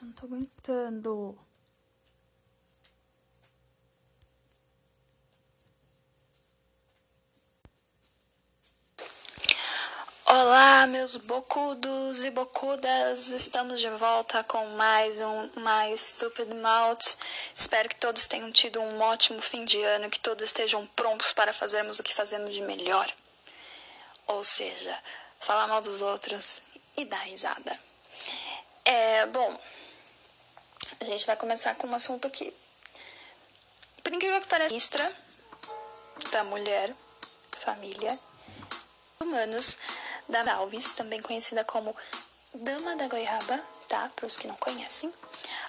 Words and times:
Nossa, 0.00 0.06
não 0.06 0.12
tô 0.12 0.26
aguentando. 0.26 1.38
Olá, 10.24 10.86
meus 10.86 11.16
bocudos 11.16 12.24
e 12.24 12.30
bocudas! 12.30 13.28
Estamos 13.28 13.80
de 13.80 13.90
volta 13.90 14.44
com 14.44 14.64
mais 14.76 15.18
um 15.20 15.50
mais 15.60 16.00
Stupid 16.00 16.48
Mouth. 16.48 17.16
Espero 17.54 17.88
que 17.88 17.96
todos 17.96 18.26
tenham 18.26 18.50
tido 18.52 18.80
um 18.80 19.00
ótimo 19.00 19.42
fim 19.42 19.64
de 19.64 19.82
ano, 19.82 20.08
que 20.08 20.20
todos 20.20 20.44
estejam 20.44 20.86
prontos 20.88 21.32
para 21.32 21.52
fazermos 21.52 21.98
o 21.98 22.02
que 22.02 22.14
fazemos 22.14 22.54
de 22.54 22.62
melhor. 22.62 23.12
Ou 24.26 24.44
seja, 24.44 24.96
falar 25.40 25.66
mal 25.66 25.80
dos 25.80 26.00
outros 26.00 26.62
e 26.96 27.04
dar 27.04 27.22
risada. 27.24 27.78
É, 28.84 29.26
bom, 29.26 29.58
a 30.98 31.04
gente 31.04 31.26
vai 31.26 31.36
começar 31.36 31.74
com 31.76 31.86
um 31.86 31.94
assunto 31.94 32.28
que, 32.30 32.52
por 34.02 34.12
incrível 34.12 34.40
que 34.40 34.48
pareça, 34.48 34.70
ministra 34.70 35.16
da 36.32 36.44
mulher, 36.44 36.94
família, 37.60 38.18
humanos 39.20 39.78
da 40.28 40.54
Alves, 40.54 40.92
também 40.92 41.20
conhecida 41.20 41.64
como 41.64 41.94
Dama 42.54 42.96
da 42.96 43.06
Goiaba, 43.06 43.60
tá? 43.88 44.10
Para 44.16 44.26
os 44.26 44.36
que 44.36 44.48
não 44.48 44.56
conhecem, 44.56 45.12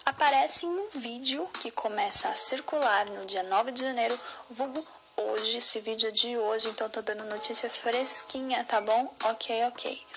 aparece 0.05 0.65
em 0.65 0.69
um 0.69 0.89
vídeo 0.89 1.47
que 1.61 1.69
começa 1.69 2.29
a 2.29 2.35
circular 2.35 3.05
no 3.07 3.25
dia 3.25 3.43
9 3.43 3.71
de 3.71 3.81
janeiro, 3.81 4.19
vulgo 4.49 4.85
hoje, 5.15 5.57
esse 5.57 5.79
vídeo 5.79 6.09
é 6.09 6.11
de 6.11 6.37
hoje, 6.37 6.69
então 6.69 6.89
tô 6.89 7.01
dando 7.01 7.23
notícia 7.25 7.69
fresquinha, 7.69 8.63
tá 8.65 8.81
bom? 8.81 9.13
Ok, 9.25 9.63
ok. 9.65 10.07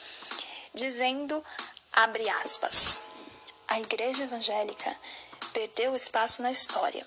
Dizendo, 0.72 1.44
abre 1.92 2.28
aspas, 2.28 3.00
a 3.74 3.80
igreja 3.80 4.22
evangélica 4.22 4.96
perdeu 5.52 5.96
espaço 5.96 6.40
na 6.42 6.52
história. 6.52 7.04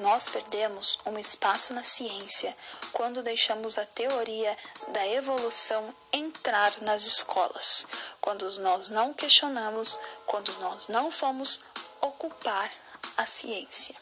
Nós 0.00 0.28
perdemos 0.28 0.98
um 1.06 1.18
espaço 1.18 1.72
na 1.72 1.82
ciência 1.82 2.54
quando 2.92 3.22
deixamos 3.22 3.78
a 3.78 3.86
teoria 3.86 4.54
da 4.88 5.06
evolução 5.08 5.94
entrar 6.12 6.78
nas 6.82 7.06
escolas, 7.06 7.86
quando 8.20 8.46
nós 8.60 8.90
não 8.90 9.14
questionamos, 9.14 9.98
quando 10.26 10.52
nós 10.58 10.88
não 10.88 11.10
fomos 11.10 11.60
ocupar 12.02 12.70
a 13.16 13.24
ciência. 13.24 13.94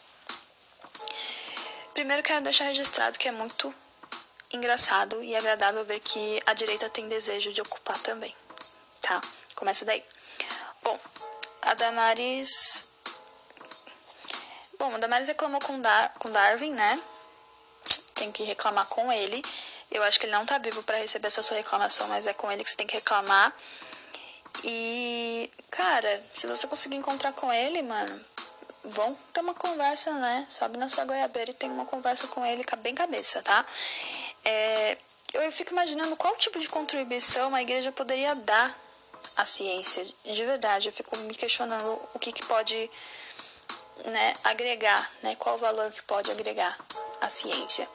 Primeiro 1.94 2.24
quero 2.24 2.42
deixar 2.42 2.64
registrado 2.64 3.16
que 3.16 3.28
é 3.28 3.32
muito 3.32 3.72
engraçado 4.52 5.22
e 5.22 5.36
agradável 5.36 5.84
ver 5.84 6.00
que 6.00 6.42
a 6.46 6.52
direita 6.52 6.90
tem 6.90 7.08
desejo 7.08 7.52
de 7.52 7.60
ocupar 7.60 7.98
também, 8.00 8.34
tá? 9.00 9.20
Começa 9.54 9.84
daí. 9.84 10.04
Bom, 10.82 10.98
a 11.62 11.74
Damares. 11.74 12.86
Bom, 14.78 14.94
a 14.94 14.98
Damares 14.98 15.28
reclamou 15.28 15.60
com, 15.60 15.80
Dar... 15.80 16.12
com 16.18 16.30
Darwin, 16.30 16.72
né? 16.72 17.00
Tem 18.14 18.32
que 18.32 18.42
reclamar 18.42 18.86
com 18.86 19.10
ele. 19.12 19.42
Eu 19.90 20.02
acho 20.02 20.18
que 20.18 20.26
ele 20.26 20.32
não 20.32 20.44
tá 20.44 20.58
vivo 20.58 20.82
para 20.82 20.98
receber 20.98 21.28
essa 21.28 21.42
sua 21.42 21.56
reclamação, 21.56 22.08
mas 22.08 22.26
é 22.26 22.32
com 22.32 22.50
ele 22.50 22.64
que 22.64 22.70
você 22.70 22.76
tem 22.76 22.86
que 22.86 22.96
reclamar. 22.96 23.54
E, 24.64 25.50
cara, 25.70 26.22
se 26.34 26.46
você 26.46 26.66
conseguir 26.66 26.96
encontrar 26.96 27.32
com 27.32 27.52
ele, 27.52 27.82
mano, 27.82 28.24
vão 28.84 29.16
ter 29.32 29.40
uma 29.40 29.54
conversa, 29.54 30.12
né? 30.12 30.46
Sobe 30.48 30.76
na 30.76 30.88
sua 30.88 31.04
goiabeira 31.04 31.50
e 31.50 31.54
tem 31.54 31.70
uma 31.70 31.86
conversa 31.86 32.26
com 32.28 32.44
ele 32.44 32.64
bem 32.78 32.94
cabeça, 32.94 33.42
tá? 33.42 33.64
É, 34.44 34.98
eu 35.34 35.50
fico 35.52 35.72
imaginando 35.72 36.16
qual 36.16 36.36
tipo 36.36 36.58
de 36.58 36.68
contribuição 36.68 37.54
a 37.54 37.62
igreja 37.62 37.92
poderia 37.92 38.34
dar 38.34 38.81
à 39.36 39.44
ciência. 39.44 40.04
De 40.24 40.44
verdade, 40.44 40.88
eu 40.88 40.92
fico 40.92 41.16
me 41.18 41.34
questionando 41.34 42.00
o 42.14 42.18
que, 42.18 42.32
que 42.32 42.44
pode 42.46 42.90
né, 44.04 44.34
agregar, 44.44 45.10
né? 45.22 45.36
Qual 45.36 45.56
o 45.56 45.58
valor 45.58 45.90
que 45.90 46.02
pode 46.02 46.30
agregar 46.30 46.78
à 47.20 47.28
ciência. 47.28 47.88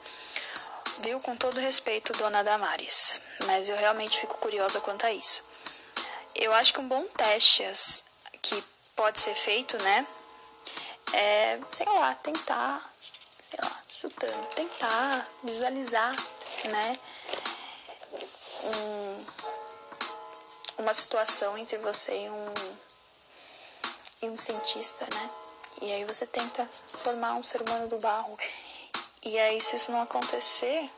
Viu? 1.00 1.20
Com 1.20 1.36
todo 1.36 1.60
respeito, 1.60 2.12
dona 2.14 2.42
Damares. 2.42 3.20
Mas 3.46 3.68
eu 3.68 3.76
realmente 3.76 4.18
fico 4.18 4.36
curiosa 4.38 4.80
quanto 4.80 5.06
a 5.06 5.12
isso. 5.12 5.44
Eu 6.34 6.52
acho 6.52 6.72
que 6.72 6.80
um 6.80 6.88
bom 6.88 7.04
teste 7.08 7.64
que 8.42 8.62
pode 8.94 9.18
ser 9.20 9.34
feito, 9.34 9.76
né? 9.82 10.06
é, 11.12 11.58
sei 11.72 11.86
lá, 11.86 12.14
tentar, 12.14 12.92
sei 13.50 13.60
lá, 13.62 13.82
chutando, 13.94 14.46
tentar 14.54 15.26
visualizar, 15.42 16.14
né, 16.70 16.98
um, 18.64 19.24
uma 20.78 20.94
situação 20.94 21.58
entre 21.58 21.76
você 21.78 22.24
e 22.24 22.30
um, 22.30 22.54
e 24.22 24.28
um 24.28 24.36
cientista, 24.36 25.04
né, 25.04 25.30
e 25.82 25.92
aí 25.92 26.04
você 26.04 26.26
tenta 26.26 26.68
formar 26.88 27.34
um 27.34 27.42
ser 27.42 27.60
humano 27.62 27.88
do 27.88 27.98
barro, 27.98 28.36
e 29.24 29.38
aí 29.38 29.60
se 29.60 29.76
isso 29.76 29.90
não 29.90 30.02
acontecer, 30.02 30.88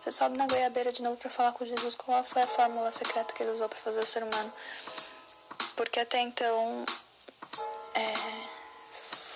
você 0.00 0.10
sobe 0.10 0.36
na 0.36 0.46
goiabeira 0.46 0.92
de 0.92 1.02
novo 1.02 1.16
para 1.16 1.30
falar 1.30 1.52
com 1.52 1.64
Jesus 1.64 1.94
qual 1.94 2.24
foi 2.24 2.42
a 2.42 2.46
fórmula 2.46 2.90
secreta 2.90 3.32
que 3.32 3.42
ele 3.42 3.52
usou 3.52 3.68
para 3.68 3.78
fazer 3.78 4.00
o 4.00 4.06
ser 4.06 4.22
humano, 4.22 4.52
porque 5.76 6.00
até 6.00 6.18
então 6.20 6.84
é, 7.94 8.14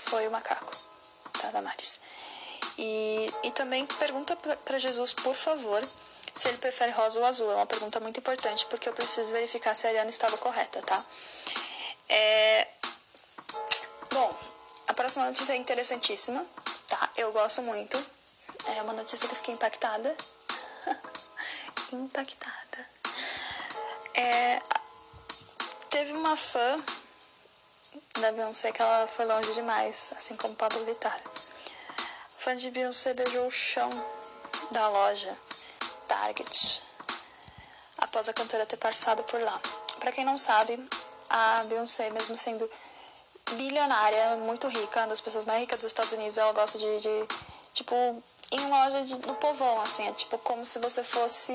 foi 0.06 0.26
o 0.26 0.31
macaco, 0.31 0.72
tá, 1.41 1.50
Damares? 1.50 2.00
E, 2.78 3.26
e 3.44 3.50
também 3.52 3.86
pergunta 3.86 4.36
para 4.36 4.78
Jesus, 4.78 5.12
por 5.12 5.34
favor, 5.34 5.82
se 6.34 6.48
ele 6.48 6.58
prefere 6.58 6.90
rosa 6.92 7.18
ou 7.18 7.24
azul. 7.24 7.50
É 7.50 7.54
uma 7.54 7.66
pergunta 7.66 8.00
muito 8.00 8.18
importante 8.18 8.66
porque 8.66 8.88
eu 8.88 8.92
preciso 8.92 9.30
verificar 9.30 9.74
se 9.74 9.86
a 9.86 9.90
Ariana 9.90 10.10
estava 10.10 10.36
correta, 10.38 10.82
tá? 10.82 11.04
É... 12.08 12.68
Bom, 14.12 14.34
a 14.88 14.94
próxima 14.94 15.26
notícia 15.26 15.52
é 15.52 15.56
interessantíssima, 15.56 16.44
tá? 16.88 17.10
Eu 17.16 17.32
gosto 17.32 17.62
muito. 17.62 17.96
É 18.66 18.82
uma 18.82 18.92
notícia 18.92 19.28
que 19.28 19.34
eu 19.34 19.38
fiquei 19.38 19.54
impactada. 19.54 20.14
impactada. 21.92 22.88
É... 24.14 24.58
Teve 25.90 26.12
uma 26.12 26.36
fã 26.36 26.82
da 28.18 28.32
Beyoncé 28.32 28.72
que 28.72 28.82
ela 28.82 29.06
foi 29.06 29.24
longe 29.24 29.52
demais, 29.54 30.12
assim 30.16 30.34
como 30.36 30.56
Pablo 30.56 30.84
Vittar. 30.84 31.20
O 32.36 32.40
fã 32.40 32.56
de 32.56 32.70
Beyoncé 32.70 33.14
beijou 33.14 33.46
o 33.46 33.50
chão 33.50 33.88
da 34.72 34.88
loja 34.88 35.36
Target 36.14 36.82
após 37.98 38.28
a 38.28 38.32
cantora 38.32 38.64
ter 38.66 38.76
passado 38.76 39.22
por 39.25 39.41
lá. 39.41 39.60
Para 39.98 40.12
quem 40.12 40.25
não 40.25 40.38
sabe, 40.38 40.78
a 41.28 41.64
Beyoncé, 41.64 42.10
mesmo 42.10 42.38
sendo 42.38 42.70
bilionária, 43.52 44.36
muito 44.36 44.69
rica, 44.69 45.00
uma 45.00 45.08
das 45.08 45.20
pessoas 45.20 45.44
mais 45.44 45.60
ricas 45.60 45.80
dos 45.80 45.86
Estados 45.86 46.12
Unidos, 46.12 46.38
ela 46.38 46.52
gosta 46.52 46.78
de, 46.78 47.00
de 47.00 47.26
tipo, 47.72 47.94
em 48.50 48.69
loja 48.69 49.02
de, 49.04 49.19
do 49.19 49.34
povão, 49.34 49.80
assim, 49.80 50.06
é 50.06 50.12
tipo 50.12 50.38
como 50.38 50.64
se 50.64 50.78
você 50.78 51.02
fosse 51.02 51.52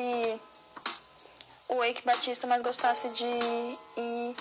o 1.67 1.75
Wake 1.75 2.03
Batista, 2.03 2.47
mas 2.47 2.61
gostasse 2.61 3.09
de 3.09 3.25
ir 3.25 4.35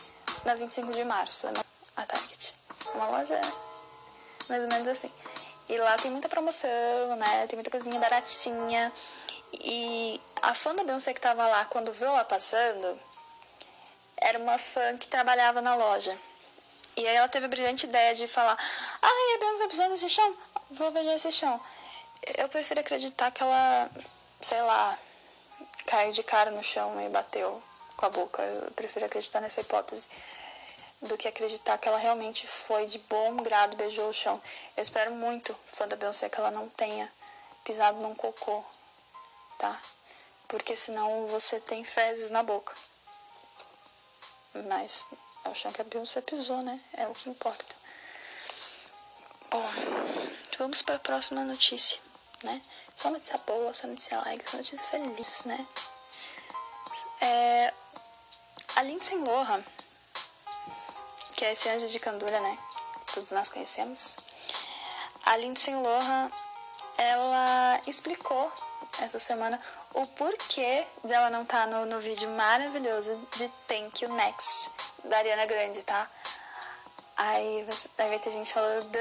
na 0.44 0.54
25 0.54 0.92
de 0.92 1.04
março. 1.04 1.46
Né? 1.46 1.60
a 1.96 2.06
Target. 2.06 2.54
Uma 2.94 3.06
loja 3.08 3.40
mais 4.48 4.62
ou 4.62 4.68
menos 4.68 4.88
assim. 4.88 5.10
E 5.68 5.76
lá 5.76 5.96
tem 5.98 6.10
muita 6.10 6.28
promoção, 6.28 7.16
né? 7.16 7.46
Tem 7.46 7.56
muita 7.56 7.70
coisinha 7.70 7.98
baratinha. 8.00 8.92
E 9.52 10.20
a 10.42 10.54
fã 10.54 10.74
da 10.74 10.84
Beyoncé 10.84 11.14
que 11.14 11.20
tava 11.20 11.46
lá, 11.46 11.64
quando 11.66 11.92
viu 11.92 12.08
ela 12.08 12.24
passando, 12.24 12.98
era 14.16 14.38
uma 14.38 14.58
fã 14.58 14.96
que 14.96 15.06
trabalhava 15.06 15.60
na 15.60 15.74
loja. 15.74 16.16
E 16.96 17.06
aí 17.06 17.16
ela 17.16 17.28
teve 17.28 17.46
a 17.46 17.48
brilhante 17.48 17.86
ideia 17.86 18.14
de 18.14 18.26
falar: 18.26 18.56
Ai, 19.00 19.34
a 19.34 19.38
Beyoncé 19.38 19.68
pisou 19.68 19.88
nesse 19.88 20.08
chão? 20.08 20.36
Vou 20.70 20.90
beijar 20.90 21.14
esse 21.14 21.32
chão. 21.32 21.60
Eu 22.36 22.48
prefiro 22.48 22.80
acreditar 22.80 23.30
que 23.30 23.42
ela, 23.42 23.90
sei 24.40 24.60
lá, 24.60 24.98
caiu 25.86 26.12
de 26.12 26.22
cara 26.22 26.50
no 26.50 26.62
chão 26.62 27.00
e 27.00 27.08
bateu 27.08 27.62
com 27.96 28.06
a 28.06 28.10
boca. 28.10 28.42
Eu 28.42 28.70
prefiro 28.72 29.06
acreditar 29.06 29.40
nessa 29.40 29.60
hipótese 29.60 30.08
do 31.02 31.16
que 31.16 31.28
acreditar 31.28 31.78
que 31.78 31.88
ela 31.88 31.98
realmente 31.98 32.46
foi 32.46 32.86
de 32.86 32.98
bom 32.98 33.36
grado 33.36 33.76
beijou 33.76 34.08
o 34.08 34.12
chão. 34.12 34.40
Eu 34.76 34.82
espero 34.82 35.12
muito, 35.12 35.54
fã 35.66 35.86
da 35.86 35.96
Beyoncé, 35.96 36.28
que 36.28 36.38
ela 36.38 36.50
não 36.50 36.68
tenha 36.68 37.10
pisado 37.64 38.00
num 38.00 38.14
cocô, 38.14 38.64
tá? 39.58 39.80
Porque 40.46 40.76
senão 40.76 41.26
você 41.26 41.60
tem 41.60 41.84
fezes 41.84 42.30
na 42.30 42.42
boca. 42.42 42.74
Mas 44.54 45.06
é 45.44 45.48
o 45.48 45.72
que 45.72 45.80
a 45.82 45.84
Beyoncé 45.84 46.20
pisou, 46.22 46.62
né? 46.62 46.80
É 46.94 47.06
o 47.06 47.12
que 47.12 47.28
importa. 47.28 47.76
Bom, 49.50 49.62
vamos 50.58 50.80
para 50.80 50.94
a 50.94 51.00
próxima 51.00 51.44
notícia, 51.44 52.00
né? 52.42 52.62
Só 52.96 53.10
notícia 53.10 53.38
boa, 53.38 53.74
só 53.74 53.86
notícia 53.86 54.18
alegre, 54.18 54.48
só 54.48 54.56
notícia 54.56 54.84
feliz, 54.84 55.44
né? 55.44 55.66
É, 57.20 57.74
a 58.76 58.82
Lindsay 58.82 59.18
Lohan 59.18 59.64
que 61.38 61.44
é 61.44 61.52
esse 61.52 61.68
anjo 61.68 61.86
de 61.86 62.00
candura, 62.00 62.40
né? 62.40 62.58
Todos 63.14 63.30
nós 63.30 63.48
conhecemos. 63.48 64.16
A 65.24 65.36
Lindsay 65.36 65.72
Lohan, 65.72 66.28
ela 66.98 67.80
explicou 67.86 68.52
essa 69.00 69.18
semana 69.18 69.58
o 69.94 70.06
porquê 70.08 70.86
dela 71.04 71.30
não 71.30 71.44
tá 71.44 71.66
no, 71.66 71.86
no 71.86 72.00
vídeo 72.00 72.28
maravilhoso 72.30 73.16
de 73.36 73.48
Thank 73.66 74.04
You 74.04 74.12
Next, 74.12 74.70
da 75.04 75.18
Ariana 75.18 75.46
Grande, 75.46 75.82
tá? 75.84 76.10
Aí 77.16 77.66
vai 77.96 78.18
ter 78.18 78.30
gente 78.30 78.52
falando, 78.52 78.96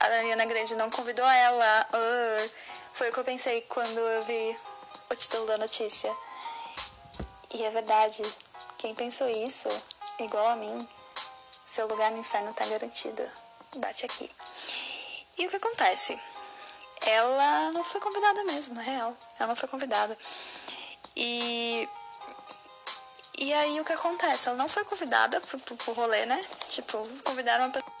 a 0.00 0.04
Ariana 0.04 0.46
Grande 0.46 0.74
não 0.74 0.90
convidou 0.90 1.26
ela. 1.26 1.86
Uh. 1.92 2.50
Foi 2.96 3.10
o 3.10 3.12
que 3.12 3.20
eu 3.20 3.24
pensei 3.24 3.60
quando 3.68 3.98
eu 3.98 4.22
vi 4.22 4.56
o 5.10 5.14
título 5.14 5.46
da 5.46 5.58
notícia. 5.58 6.10
E 7.52 7.62
é 7.62 7.70
verdade, 7.70 8.22
quem 8.78 8.94
pensou 8.94 9.28
isso, 9.28 9.68
igual 10.18 10.48
a 10.48 10.56
mim, 10.56 10.88
seu 11.66 11.86
lugar 11.86 12.10
no 12.10 12.18
inferno 12.18 12.54
tá 12.54 12.64
garantido. 12.64 13.22
Bate 13.76 14.06
aqui. 14.06 14.30
E 15.36 15.46
o 15.46 15.50
que 15.50 15.56
acontece? 15.56 16.18
Ela 17.06 17.70
não 17.70 17.84
foi 17.84 18.00
convidada 18.00 18.42
mesmo, 18.44 18.74
na 18.74 18.82
real. 18.82 19.16
Ela 19.38 19.48
não 19.48 19.56
foi 19.56 19.68
convidada. 19.68 20.18
E. 21.16 21.88
E 23.38 23.52
aí 23.54 23.80
o 23.80 23.84
que 23.84 23.92
acontece? 23.92 24.48
Ela 24.48 24.56
não 24.56 24.68
foi 24.68 24.84
convidada 24.84 25.40
pro, 25.40 25.58
pro, 25.58 25.76
pro 25.76 25.92
rolê, 25.92 26.26
né? 26.26 26.44
Tipo, 26.68 26.98
convidaram 27.22 27.66
uma 27.66 27.70
pessoa. 27.70 27.96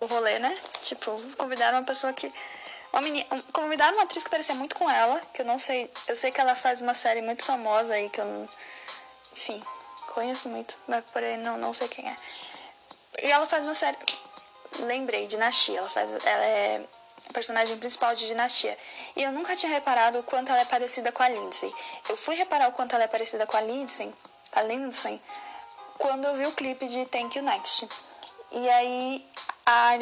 O 0.00 0.06
rolê, 0.06 0.38
né? 0.38 0.58
Tipo, 0.82 1.10
convidaram 1.36 1.78
uma 1.78 1.84
pessoa 1.84 2.12
que. 2.12 2.32
Uma 2.92 3.02
menina, 3.02 3.26
convidaram 3.52 3.94
uma 3.94 4.04
atriz 4.04 4.24
que 4.24 4.30
parecia 4.30 4.54
muito 4.54 4.74
com 4.74 4.90
ela, 4.90 5.20
que 5.32 5.42
eu 5.42 5.46
não 5.46 5.58
sei. 5.58 5.92
Eu 6.08 6.16
sei 6.16 6.32
que 6.32 6.40
ela 6.40 6.54
faz 6.56 6.80
uma 6.80 6.94
série 6.94 7.22
muito 7.22 7.44
famosa 7.44 7.94
aí, 7.94 8.08
que 8.10 8.20
eu 8.20 8.24
não. 8.24 8.48
Enfim, 9.32 9.62
conheço 10.08 10.48
muito, 10.48 10.76
mas 10.88 11.04
porém 11.12 11.36
não, 11.36 11.56
não 11.56 11.72
sei 11.72 11.88
quem 11.88 12.08
é. 12.08 12.16
E 13.22 13.30
ela 13.30 13.46
faz 13.46 13.64
uma 13.64 13.74
série. 13.74 13.96
Lembrei, 14.80 15.26
Dinastia. 15.26 15.78
Ela 15.78 15.88
faz. 15.88 16.10
Ela 16.24 16.44
é 16.44 16.84
personagem 17.32 17.76
principal 17.78 18.14
de 18.14 18.26
Dinastia. 18.26 18.76
E 19.14 19.22
eu 19.22 19.32
nunca 19.32 19.56
tinha 19.56 19.72
reparado 19.72 20.18
o 20.18 20.22
quanto 20.22 20.50
ela 20.50 20.60
é 20.60 20.64
parecida 20.64 21.10
com 21.12 21.22
a 21.22 21.28
Lindsay. 21.28 21.72
Eu 22.08 22.16
fui 22.16 22.34
reparar 22.34 22.68
o 22.68 22.72
quanto 22.72 22.94
ela 22.94 23.04
é 23.04 23.08
parecida 23.08 23.46
com 23.46 23.56
a 23.56 23.60
Lindsay, 23.60 24.12
a 24.52 24.62
Lindsay 24.62 25.20
quando 25.98 26.24
eu 26.24 26.34
vi 26.34 26.46
o 26.46 26.52
clipe 26.52 26.86
de 26.88 27.06
Thank 27.06 27.38
You 27.38 27.44
Next. 27.44 27.88
E 28.52 28.68
aí 28.68 29.26
a, 29.64 29.94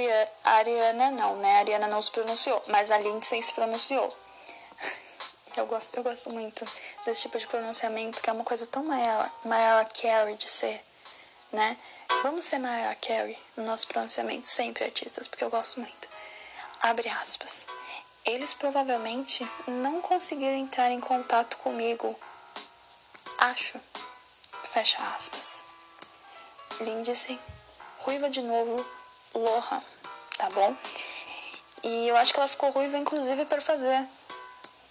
a 0.45 0.51
Ariana 0.57 1.11
não, 1.11 1.37
né? 1.37 1.57
A 1.57 1.59
Ariana 1.61 1.87
não 1.87 2.03
se 2.03 2.11
pronunciou, 2.11 2.63
mas 2.69 2.91
a 2.91 2.99
Lindsay 2.99 3.43
se 3.43 3.53
pronunciou. 3.53 4.09
Eu 5.57 5.67
gosto, 5.67 5.97
eu 5.97 6.03
gosto 6.03 6.31
muito 6.31 6.67
desse 7.07 7.23
tipo 7.23 7.39
de 7.39 7.47
pronunciamento, 7.47 8.21
que 8.21 8.29
é 8.29 8.33
uma 8.33 8.43
coisa 8.43 8.67
tão 8.67 8.83
maior, 8.83 9.31
maior 9.45 9.85
Carey 9.85 10.35
de 10.35 10.51
ser, 10.51 10.85
né? 11.53 11.77
Vamos 12.23 12.47
ser 12.47 12.59
maior 12.59 12.95
Carey 12.97 13.39
no 13.57 13.65
nosso 13.65 13.87
pronunciamento, 13.87 14.49
sempre 14.49 14.85
artistas, 14.85 15.29
porque 15.29 15.45
eu 15.45 15.51
gosto 15.51 15.81
muito. 15.81 16.09
Abre 16.81 17.09
aspas. 17.09 17.67
Eles 18.25 18.55
provavelmente 18.55 19.47
não 19.67 20.01
conseguiram 20.01 20.57
entrar 20.57 20.91
em 20.91 21.01
contato 21.01 21.57
comigo. 21.59 22.19
Acho. 23.39 23.81
Fecha 24.73 24.97
aspas. 25.15 25.63
Lindsay, 26.81 27.39
ruiva 27.99 28.29
de 28.29 28.43
novo, 28.43 28.85
Lohan, 29.35 29.83
tá 30.37 30.49
bom? 30.51 30.77
E 31.83 32.09
eu 32.09 32.17
acho 32.17 32.33
que 32.33 32.41
ela 32.41 32.49
ficou 32.49 32.71
ruiva, 32.71 32.97
inclusive, 32.97 33.45
para 33.45 33.61
fazer 33.61 34.09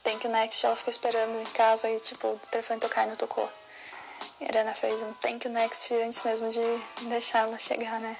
Thank 0.04 0.26
You 0.28 0.32
Next. 0.32 0.66
Ela 0.66 0.76
ficou 0.76 0.92
esperando 0.92 1.42
em 1.42 1.52
casa 1.52 1.90
e, 1.90 2.00
tipo, 2.00 2.28
o 2.28 2.40
telefone 2.52 2.80
tocar 2.80 3.06
e 3.06 3.10
não 3.10 3.16
tocou. 3.16 3.52
E 4.40 4.46
a 4.46 4.48
Ariana 4.48 4.74
fez 4.74 5.02
um 5.02 5.14
Thank 5.14 5.48
You 5.48 5.54
Next 5.54 5.94
antes 5.96 6.24
mesmo 6.24 6.50
de 6.50 6.62
deixar 7.08 7.48
ela 7.48 7.58
chegar, 7.58 8.00
né? 8.00 8.16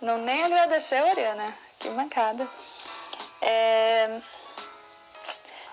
Não 0.00 0.18
nem 0.18 0.42
agradeceu 0.44 1.04
Ariana. 1.06 1.46
Que 1.78 1.88
mancada. 1.90 2.48
É... 3.42 4.20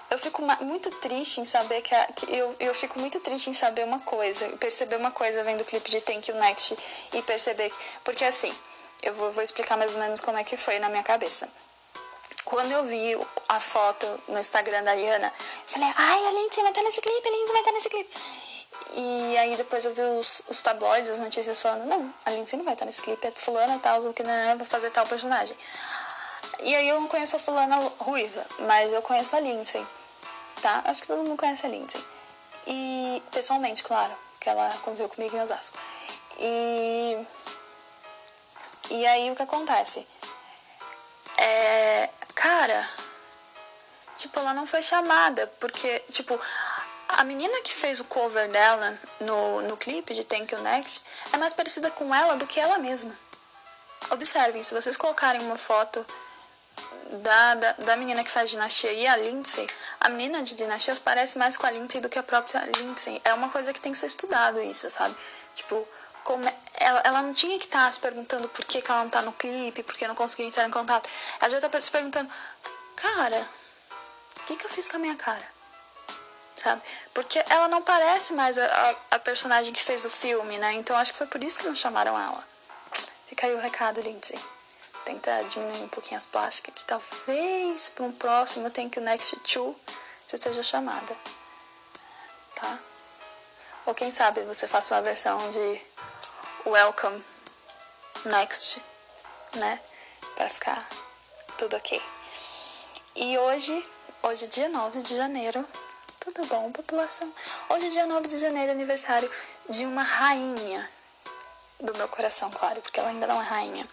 Eu 0.10 0.18
fico 0.18 0.42
muito 0.62 0.90
triste 0.90 1.40
em 1.40 1.46
saber 1.46 1.82
que, 1.82 1.96
a, 1.96 2.06
que 2.08 2.26
eu, 2.26 2.54
eu 2.60 2.74
fico 2.74 3.00
muito 3.00 3.18
triste 3.22 3.50
em 3.50 3.54
saber 3.54 3.86
uma 3.86 4.00
coisa, 4.00 4.46
perceber 4.58 4.98
uma 4.98 5.12
coisa 5.12 5.42
vendo 5.42 5.62
o 5.62 5.66
clipe 5.66 5.90
de 5.90 6.02
Thank 6.02 6.30
You 6.30 6.38
Next 6.38 6.76
e 7.14 7.22
perceber 7.22 7.70
que. 7.70 7.78
Porque 8.04 8.26
assim, 8.26 8.54
eu 9.02 9.14
vou, 9.14 9.32
vou 9.32 9.42
explicar 9.42 9.78
mais 9.78 9.94
ou 9.94 10.02
menos 10.02 10.20
como 10.20 10.38
é 10.38 10.44
que 10.44 10.58
foi 10.58 10.80
na 10.80 10.90
minha 10.90 11.04
cabeça. 11.04 11.50
Quando 12.44 12.72
eu 12.72 12.84
vi 12.84 13.18
a 13.48 13.60
foto 13.62 14.06
no 14.28 14.40
Instagram 14.40 14.84
da 14.84 14.92
Ariana, 14.92 15.32
falei, 15.66 15.90
ai, 15.96 16.26
a 16.26 16.32
Lindsay 16.32 16.62
vai 16.62 16.72
estar 16.72 16.84
nesse 16.84 17.00
clipe, 17.00 17.28
a 17.28 17.32
Lindsay 17.32 17.52
vai 17.52 17.62
estar 17.62 17.72
nesse 17.72 17.90
clipe. 17.90 18.14
E 18.94 19.38
aí 19.38 19.56
depois 19.56 19.86
eu 19.86 19.94
vi 19.94 20.02
os, 20.02 20.42
os 20.50 20.62
tabloides, 20.62 21.10
as 21.10 21.20
notícias 21.20 21.62
falando, 21.62 21.86
não, 21.86 22.14
a 22.26 22.30
Lindsay 22.32 22.58
não 22.58 22.66
vai 22.66 22.74
estar 22.74 22.86
nesse 22.86 23.02
clipe, 23.02 23.26
é 23.26 23.32
fulana 23.32 23.80
tal, 23.80 24.14
que 24.14 24.24
não 24.24 24.58
vai 24.58 24.68
fazer 24.68 24.92
tal 24.92 25.08
personagem. 25.08 25.56
E 26.62 26.76
aí 26.76 26.90
eu 26.90 27.00
não 27.00 27.08
conheço 27.08 27.38
a 27.38 27.40
fulana 27.40 27.78
ruiva, 28.00 28.46
mas 28.60 28.92
eu 28.92 29.02
conheço 29.02 29.36
a 29.36 29.40
Lindsay, 29.40 29.86
tá? 30.62 30.82
Acho 30.86 31.02
que 31.02 31.08
todo 31.08 31.26
mundo 31.26 31.38
conhece 31.38 31.66
a 31.66 31.70
Lindsay. 31.70 32.04
E 32.68 33.24
pessoalmente, 33.32 33.84
claro, 33.84 34.14
que 34.40 34.50
ela 34.50 34.70
conviveu 34.84 35.08
comigo 35.08 35.36
em 35.36 35.42
Osasco. 35.42 35.80
E 36.38 37.26
e 38.90 39.06
aí 39.06 39.32
o 39.32 39.36
que 39.38 39.44
acontece? 39.44 40.06
É, 41.38 42.10
cara, 42.36 42.90
tipo, 44.18 44.38
ela 44.38 44.54
não 44.54 44.66
foi 44.66 44.82
chamada, 44.82 45.48
porque, 45.62 46.00
tipo, 46.12 46.38
a 47.22 47.24
menina 47.24 47.62
que 47.62 47.72
fez 47.72 48.00
o 48.00 48.06
cover 48.06 48.50
dela 48.50 48.98
no, 49.20 49.62
no 49.62 49.78
clipe 49.78 50.16
de 50.16 50.24
Thank 50.24 50.56
You 50.56 50.62
Next 50.64 51.04
é 51.32 51.38
mais 51.38 51.54
parecida 51.54 51.92
com 51.92 52.14
ela 52.16 52.36
do 52.36 52.48
que 52.48 52.60
ela 52.60 52.80
mesma. 52.80 53.16
Observem, 54.10 54.64
se 54.64 54.74
vocês 54.74 54.98
colocarem 54.98 55.40
uma 55.44 55.56
foto 55.56 56.04
da, 57.22 57.54
da, 57.54 57.74
da 57.74 57.96
menina 57.96 58.24
que 58.24 58.32
faz 58.32 58.50
dinastia 58.50 58.92
e 58.92 59.06
a 59.06 59.16
Lindsay, 59.18 59.68
a 60.00 60.10
menina 60.10 60.42
de 60.42 60.56
dinastia 60.56 60.96
parece 61.06 61.38
mais 61.38 61.56
com 61.56 61.68
a 61.68 61.70
Lindsay 61.70 62.02
do 62.02 62.10
que 62.10 62.18
a 62.18 62.24
própria 62.24 62.60
Lindsay. 62.78 63.22
É 63.24 63.36
uma 63.36 63.50
coisa 63.50 63.72
que 63.72 63.80
tem 63.80 63.92
que 63.92 64.00
ser 64.00 64.08
estudado 64.08 64.60
isso, 64.60 64.90
sabe? 64.90 65.16
Tipo, 65.54 65.88
como 66.24 66.44
é, 66.50 66.56
ela, 66.74 67.02
ela 67.04 67.22
não 67.22 67.36
tinha 67.36 67.60
que 67.60 67.66
estar 67.66 67.86
tá 67.86 67.92
se 67.92 68.00
perguntando 68.00 68.50
por 68.50 68.66
que, 68.66 68.82
que 68.82 68.90
ela 68.90 69.04
não 69.04 69.12
tá 69.12 69.22
no 69.22 69.34
clipe, 69.34 69.84
por 69.84 69.94
que 69.94 70.08
não 70.08 70.16
conseguiu 70.16 70.48
entrar 70.48 70.68
em 70.68 70.72
contato. 70.72 71.08
Ela 71.40 71.52
já 71.52 71.70
tá 71.70 71.80
se 71.80 71.92
perguntando, 71.92 72.34
cara, 72.96 73.48
o 74.38 74.44
que, 74.46 74.56
que 74.56 74.66
eu 74.66 74.70
fiz 74.72 74.88
com 74.88 74.96
a 74.96 75.00
minha 75.00 75.16
cara? 75.16 75.51
Sabe? 76.62 76.82
Porque 77.14 77.44
ela 77.50 77.68
não 77.68 77.82
parece 77.82 78.34
mais 78.34 78.58
a, 78.58 78.66
a, 78.66 79.16
a 79.16 79.20
personagem 79.20 79.74
que 79.74 79.82
fez 79.82 80.06
o 80.06 80.10
filme, 80.10 80.60
né? 80.60 80.74
Então 80.74 80.96
acho 80.96 81.12
que 81.12 81.18
foi 81.18 81.28
por 81.28 81.44
isso 81.44 81.60
que 81.60 81.66
não 81.66 81.76
chamaram 81.76 82.18
ela. 82.20 82.46
Fica 83.26 83.48
aí 83.48 83.56
o 83.56 83.60
recado, 83.60 84.00
Lindsay. 84.02 84.40
Tenta 85.04 85.44
diminuir 85.46 85.84
um 85.84 85.88
pouquinho 85.88 86.20
as 86.20 86.26
plásticas, 86.28 86.76
que 86.76 86.86
talvez 86.86 87.90
para 87.90 88.06
um 88.06 88.12
próximo 88.12 88.70
Thank 88.70 89.00
You 89.00 89.06
Next 89.06 89.36
2 89.36 89.76
você 90.28 90.38
seja 90.38 90.62
chamada. 90.62 91.18
Tá? 92.56 92.78
Ou 93.88 93.96
quem 93.96 94.12
sabe 94.12 94.42
você 94.42 94.68
faça 94.68 94.94
uma 94.94 95.02
versão 95.02 95.40
de 95.50 95.82
Welcome 96.66 97.24
Next, 98.26 98.80
né? 99.56 99.80
Para 100.36 100.48
ficar 100.48 100.88
tudo 101.58 101.76
ok. 101.76 102.00
E 103.16 103.38
hoje, 103.40 103.84
hoje 104.22 104.48
dia 104.48 104.70
9 104.70 105.02
de 105.02 105.18
janeiro, 105.18 105.66
tudo 106.22 106.46
bom, 106.48 106.72
população? 106.72 107.34
Hoje, 107.68 107.90
dia 107.90 108.06
9 108.06 108.28
de 108.28 108.38
janeiro, 108.38 108.72
aniversário 108.72 109.30
de 109.68 109.86
uma 109.86 110.04
rainha 110.04 110.88
do 111.80 111.98
meu 111.98 112.08
coração, 112.08 112.50
claro, 112.52 112.80
porque 112.80 113.00
ela 113.00 113.10
ainda 113.10 113.26
não 113.26 113.42
é 113.42 113.44
rainha. 113.44 113.90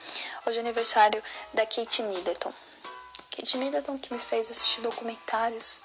Hoje 0.47 0.59
é 0.59 0.61
aniversário 0.61 1.23
da 1.55 1.65
Kate 1.65 2.03
Middleton. 2.03 2.53
Kate 3.31 3.57
Middleton 3.57 3.99
que 3.99 4.13
me 4.13 4.19
fez 4.19 4.51
assistir 4.51 4.83
documentários 4.83 5.81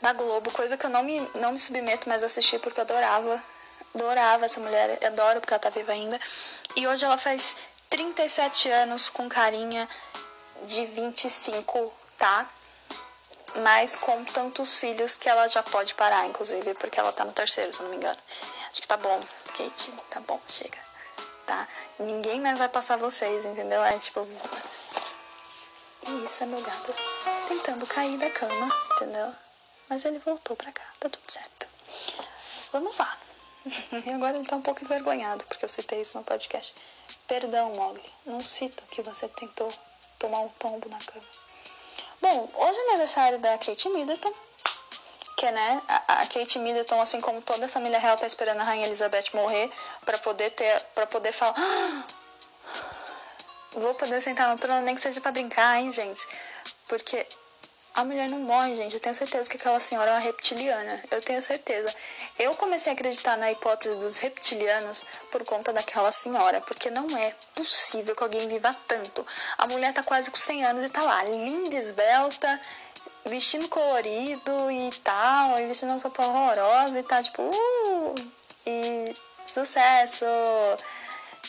da 0.00 0.12
Globo, 0.12 0.50
coisa 0.52 0.76
que 0.76 0.86
eu 0.86 0.90
não 0.90 1.02
me, 1.02 1.20
não 1.34 1.52
me 1.52 1.58
submeto, 1.58 2.08
mas 2.08 2.22
eu 2.22 2.26
assisti 2.26 2.58
porque 2.58 2.78
eu 2.78 2.84
adorava 2.84 3.42
adorava 3.92 4.44
essa 4.44 4.60
mulher, 4.60 5.04
adoro 5.04 5.40
porque 5.40 5.52
ela 5.52 5.60
tá 5.60 5.70
viva 5.70 5.90
ainda. 5.90 6.20
E 6.76 6.86
hoje 6.86 7.04
ela 7.04 7.18
faz 7.18 7.56
37 7.88 8.70
anos 8.70 9.08
com 9.08 9.28
carinha 9.28 9.88
de 10.62 10.86
25, 10.86 11.92
tá? 12.16 12.48
Mas 13.56 13.96
com 13.96 14.24
tantos 14.24 14.78
filhos 14.78 15.16
que 15.16 15.28
ela 15.28 15.48
já 15.48 15.62
pode 15.62 15.94
parar, 15.94 16.26
inclusive, 16.26 16.74
porque 16.74 17.00
ela 17.00 17.12
tá 17.12 17.24
no 17.24 17.32
terceiro, 17.32 17.72
se 17.72 17.80
eu 17.80 17.84
não 17.84 17.90
me 17.90 17.96
engano. 17.96 18.18
Acho 18.70 18.80
que 18.80 18.88
tá 18.88 18.96
bom, 18.96 19.20
Kate, 19.56 19.92
tá 20.08 20.20
bom, 20.20 20.40
chega. 20.48 20.78
Tá? 21.46 21.66
Ninguém 21.98 22.40
mais 22.40 22.58
vai 22.58 22.68
passar 22.68 22.96
vocês, 22.96 23.44
entendeu? 23.44 23.82
É 23.82 23.98
tipo. 23.98 24.26
E 26.06 26.24
isso 26.24 26.42
é 26.44 26.46
meu 26.46 26.60
gato 26.62 26.94
tentando 27.48 27.86
cair 27.86 28.16
da 28.18 28.30
cama, 28.30 28.68
entendeu? 28.94 29.34
Mas 29.88 30.04
ele 30.04 30.20
voltou 30.20 30.56
pra 30.56 30.70
cá, 30.70 30.84
tá 31.00 31.08
tudo 31.08 31.30
certo. 31.30 31.66
Vamos 32.72 32.96
lá. 32.96 33.18
E 34.06 34.10
agora 34.10 34.36
ele 34.36 34.46
tá 34.46 34.56
um 34.56 34.62
pouco 34.62 34.82
envergonhado 34.82 35.44
porque 35.44 35.64
eu 35.64 35.68
citei 35.68 36.00
isso 36.00 36.16
no 36.16 36.24
podcast. 36.24 36.72
Perdão, 37.26 37.74
Mogli. 37.74 38.02
Não 38.24 38.40
cito 38.40 38.82
que 38.90 39.02
você 39.02 39.28
tentou 39.28 39.70
tomar 40.18 40.40
um 40.40 40.48
tombo 40.50 40.88
na 40.88 40.98
cama. 40.98 41.26
Bom, 42.30 42.48
hoje 42.54 42.78
é 42.78 42.90
aniversário 42.90 43.40
da 43.40 43.58
Kate 43.58 43.88
Middleton. 43.88 44.32
Que, 45.36 45.50
né, 45.50 45.82
a, 45.88 46.22
a 46.22 46.26
Kate 46.26 46.60
Middleton, 46.60 47.00
assim 47.00 47.20
como 47.20 47.42
toda 47.42 47.66
a 47.66 47.68
família 47.68 47.98
real, 47.98 48.16
tá 48.16 48.24
esperando 48.24 48.60
a 48.60 48.62
Rainha 48.62 48.86
Elizabeth 48.86 49.24
morrer 49.34 49.68
para 50.06 50.16
poder 50.18 50.50
ter, 50.50 50.80
para 50.94 51.08
poder 51.08 51.32
falar. 51.32 51.56
Ah, 51.58 52.04
vou 53.72 53.94
poder 53.94 54.20
sentar 54.20 54.48
no 54.48 54.56
trono, 54.56 54.82
nem 54.82 54.94
que 54.94 55.00
seja 55.00 55.20
para 55.20 55.32
brincar, 55.32 55.80
hein, 55.80 55.90
gente? 55.90 56.24
Porque 56.86 57.26
A 57.94 58.04
mulher 58.04 58.28
não 58.28 58.38
morre, 58.38 58.76
gente. 58.76 58.94
Eu 58.94 59.00
tenho 59.00 59.14
certeza 59.14 59.50
que 59.50 59.56
aquela 59.56 59.80
senhora 59.80 60.10
é 60.10 60.14
uma 60.14 60.20
reptiliana. 60.20 61.02
Eu 61.10 61.20
tenho 61.20 61.42
certeza. 61.42 61.92
Eu 62.38 62.54
comecei 62.54 62.92
a 62.92 62.94
acreditar 62.94 63.36
na 63.36 63.50
hipótese 63.50 63.98
dos 63.98 64.18
reptilianos 64.18 65.04
por 65.32 65.44
conta 65.44 65.72
daquela 65.72 66.12
senhora, 66.12 66.60
porque 66.60 66.88
não 66.88 67.16
é 67.16 67.34
possível 67.54 68.14
que 68.14 68.22
alguém 68.22 68.48
viva 68.48 68.74
tanto. 68.86 69.26
A 69.58 69.66
mulher 69.66 69.92
tá 69.92 70.02
quase 70.02 70.30
com 70.30 70.36
100 70.36 70.64
anos 70.64 70.84
e 70.84 70.88
tá 70.88 71.02
lá, 71.02 71.24
linda, 71.24 71.74
esbelta, 71.74 72.60
vestindo 73.26 73.68
colorido 73.68 74.70
e 74.70 74.90
tal, 75.02 75.58
e 75.58 75.66
vestindo 75.66 75.90
uma 75.90 76.00
roupa 76.00 76.24
horrorosa 76.24 77.00
e 77.00 77.02
tá 77.02 77.22
tipo, 77.22 77.42
uh, 77.42 78.14
e 78.66 79.16
sucesso! 79.46 80.24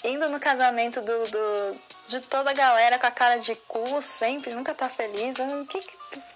Indo 0.03 0.29
no 0.29 0.39
casamento 0.39 0.99
do, 1.01 1.23
do, 1.29 1.81
de 2.07 2.21
toda 2.21 2.49
a 2.49 2.53
galera 2.53 2.97
com 2.97 3.05
a 3.05 3.11
cara 3.11 3.37
de 3.37 3.55
cu, 3.55 4.01
sempre, 4.01 4.53
nunca 4.53 4.73
tá 4.73 4.89
feliz. 4.89 5.37
O 5.37 5.65
que, 5.65 5.79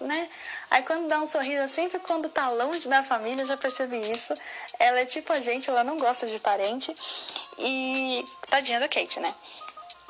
né? 0.00 0.28
Aí 0.70 0.82
quando 0.84 1.08
dá 1.08 1.20
um 1.20 1.26
sorriso, 1.26 1.68
sempre 1.68 1.98
quando 1.98 2.28
tá 2.28 2.48
longe 2.48 2.88
da 2.88 3.02
família, 3.02 3.44
já 3.44 3.56
percebi 3.56 4.10
isso. 4.10 4.34
Ela 4.78 5.00
é 5.00 5.04
tipo 5.04 5.32
a 5.32 5.40
gente, 5.40 5.68
ela 5.68 5.82
não 5.82 5.98
gosta 5.98 6.26
de 6.26 6.38
parente. 6.38 6.94
E 7.58 8.24
tadinha 8.48 8.78
da 8.78 8.88
Kate, 8.88 9.18
né? 9.18 9.34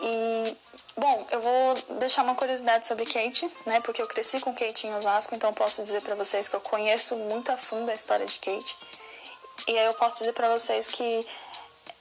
E 0.00 0.56
bom, 0.96 1.26
eu 1.30 1.40
vou 1.40 1.74
deixar 1.98 2.22
uma 2.22 2.34
curiosidade 2.34 2.86
sobre 2.86 3.06
Kate, 3.06 3.50
né? 3.64 3.80
Porque 3.80 4.02
eu 4.02 4.06
cresci 4.06 4.38
com 4.40 4.54
Kate 4.54 4.86
em 4.86 4.94
Osasco, 4.94 5.34
então 5.34 5.52
posso 5.54 5.82
dizer 5.82 6.02
para 6.02 6.14
vocês 6.14 6.48
que 6.48 6.56
eu 6.56 6.60
conheço 6.60 7.16
muito 7.16 7.50
a 7.50 7.56
fundo 7.56 7.90
a 7.90 7.94
história 7.94 8.26
de 8.26 8.38
Kate. 8.38 8.76
E 9.66 9.78
aí 9.78 9.86
eu 9.86 9.94
posso 9.94 10.18
dizer 10.18 10.32
para 10.32 10.48
vocês 10.50 10.86
que 10.88 11.26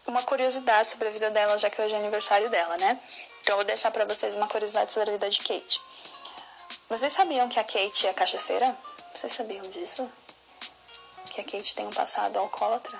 uma 0.07 0.23
curiosidade 0.23 0.91
sobre 0.91 1.07
a 1.07 1.11
vida 1.11 1.31
dela, 1.31 1.57
já 1.57 1.69
que 1.69 1.81
hoje 1.81 1.95
é 1.95 1.97
aniversário 1.97 2.49
dela, 2.49 2.77
né? 2.77 2.99
Então 3.41 3.53
eu 3.53 3.57
vou 3.57 3.65
deixar 3.65 3.91
para 3.91 4.05
vocês 4.05 4.35
uma 4.35 4.47
curiosidade 4.47 4.93
sobre 4.93 5.09
a 5.09 5.13
vida 5.13 5.29
de 5.29 5.39
Kate. 5.39 5.81
Vocês 6.89 7.13
sabiam 7.13 7.49
que 7.49 7.59
a 7.59 7.63
Kate 7.63 8.07
é 8.07 8.13
cachaceira? 8.13 8.75
Vocês 9.13 9.33
sabiam 9.33 9.67
disso? 9.69 10.09
Que 11.31 11.41
a 11.41 11.43
Kate 11.43 11.73
tem 11.73 11.87
um 11.87 11.91
passado 11.91 12.37
alcoólatra? 12.37 12.97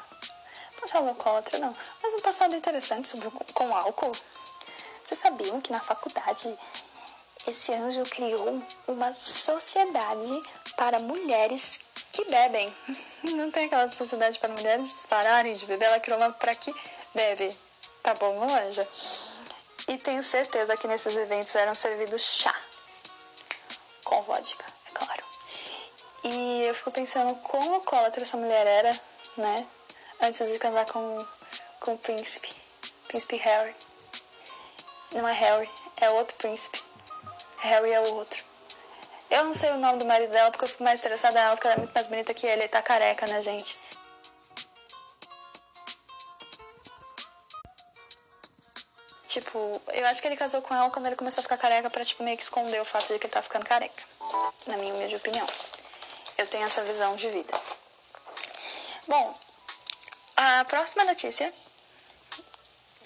Passado 0.82 1.08
alcoólatra 1.08 1.58
não, 1.60 1.76
mas 2.02 2.14
um 2.14 2.22
passado 2.22 2.56
interessante 2.56 3.10
sobre, 3.10 3.30
com 3.32 3.76
álcool. 3.76 4.12
Vocês 5.06 5.20
sabiam 5.20 5.62
que 5.62 5.72
na 5.72 5.80
faculdade 5.80 6.58
esse 7.48 7.72
anjo 7.74 8.04
criou 8.04 8.62
uma 8.88 9.14
sociedade 9.14 10.42
para 10.76 11.00
mulheres 11.00 11.80
que 12.16 12.24
bebem? 12.32 12.74
Não 13.24 13.52
tem 13.52 13.66
aquela 13.66 13.92
sociedade 13.92 14.40
para 14.40 14.54
mulheres 14.54 15.06
pararem 15.10 15.54
de 15.54 15.66
beber, 15.66 15.86
ela 15.86 16.00
criou 16.00 16.18
uma 16.18 16.32
para 16.32 16.56
que 16.56 16.74
bebe. 17.14 17.56
Tá 18.02 18.14
bom, 18.14 18.40
não 18.40 18.56
anja? 18.56 18.88
E 19.88 19.98
tenho 19.98 20.24
certeza 20.24 20.78
que 20.78 20.88
nesses 20.88 21.16
eventos 21.16 21.54
eram 21.56 21.74
servidos 21.74 22.22
chá. 22.22 22.56
Com 24.04 24.22
vodka, 24.22 24.64
é 24.88 24.92
claro. 24.94 25.24
E 26.24 26.64
eu 26.68 26.76
fico 26.76 26.92
pensando 26.92 27.36
como 27.38 27.74
alcoólatra 27.74 28.22
essa 28.22 28.38
mulher 28.38 28.66
era, 28.68 29.02
né? 29.36 29.68
Antes 30.22 30.52
de 30.52 30.60
casar 30.60 30.86
com, 30.86 31.28
com 31.80 31.96
o 31.96 31.98
príncipe. 31.98 32.54
Príncipe 33.08 33.38
Harry. 33.38 33.76
Não 35.12 35.28
é 35.28 35.34
Harry, 35.34 35.70
é 36.00 36.10
outro 36.12 36.36
príncipe. 36.36 36.82
Harry 37.58 37.92
é 37.92 38.00
o 38.02 38.14
outro. 38.14 38.44
Eu 39.36 39.44
não 39.44 39.54
sei 39.54 39.70
o 39.72 39.78
nome 39.78 40.00
do 40.00 40.06
marido 40.06 40.32
dela 40.32 40.50
porque 40.50 40.64
eu 40.64 40.70
fico 40.70 40.82
mais 40.82 40.98
interessada 40.98 41.38
nela 41.38 41.58
porque 41.58 41.68
ela 41.68 41.76
é 41.76 41.80
muito 41.80 41.94
mais 41.94 42.08
bonita 42.08 42.34
que 42.34 42.48
ele. 42.48 42.62
Ele 42.62 42.70
tá 42.70 42.82
careca, 42.82 43.28
né, 43.28 43.42
gente? 43.42 43.78
Tipo, 49.28 49.82
eu 49.92 50.06
acho 50.06 50.22
que 50.22 50.28
ele 50.30 50.38
casou 50.38 50.62
com 50.62 50.74
ela 50.74 50.90
quando 50.90 51.08
ele 51.08 51.18
começou 51.18 51.42
a 51.42 51.44
ficar 51.44 51.58
careca 51.58 51.90
pra, 51.90 52.06
tipo, 52.06 52.24
meio 52.24 52.38
que 52.38 52.44
esconder 52.44 52.82
o 52.82 52.86
fato 52.86 53.12
de 53.12 53.20
que 53.20 53.26
ele 53.26 53.34
tá 53.34 53.42
ficando 53.42 53.66
careca. 53.66 54.04
Na 54.68 54.78
minha 54.78 54.94
humilde 54.94 55.18
opinião. 55.18 55.46
Eu 56.38 56.48
tenho 56.48 56.64
essa 56.64 56.82
visão 56.86 57.18
de 57.18 57.30
vida. 57.30 57.54
Bom, 59.06 59.34
a 60.38 60.64
próxima 60.64 61.04
notícia. 61.04 61.54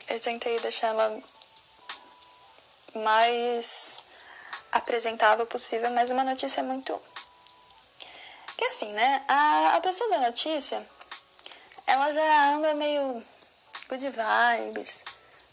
Eu 0.07 0.19
tentei 0.19 0.59
deixar 0.59 0.89
ela 0.89 1.19
mais 2.93 4.03
apresentável 4.71 5.45
possível, 5.45 5.89
mas 5.91 6.09
uma 6.09 6.23
notícia 6.23 6.63
muito. 6.63 6.99
Que 8.57 8.65
assim, 8.65 8.91
né? 8.91 9.23
A, 9.27 9.75
a 9.75 9.81
pessoa 9.81 10.09
da 10.09 10.19
notícia, 10.19 10.85
ela 11.87 12.11
já 12.11 12.53
anda 12.53 12.75
meio 12.75 13.23
good 13.87 14.09
vibes 14.09 15.03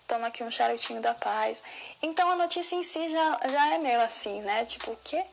toma 0.07 0.29
aqui 0.29 0.43
um 0.43 0.51
charutinho 0.51 1.01
da 1.01 1.15
paz. 1.15 1.63
Então 2.01 2.31
a 2.31 2.37
notícia 2.37 2.77
em 2.77 2.83
si 2.83 3.09
já, 3.09 3.41
já 3.49 3.75
é 3.75 3.79
meio 3.79 4.01
assim, 4.01 4.41
né? 4.43 4.65
Tipo, 4.65 4.93
o 4.93 4.97
quê? 4.97 5.25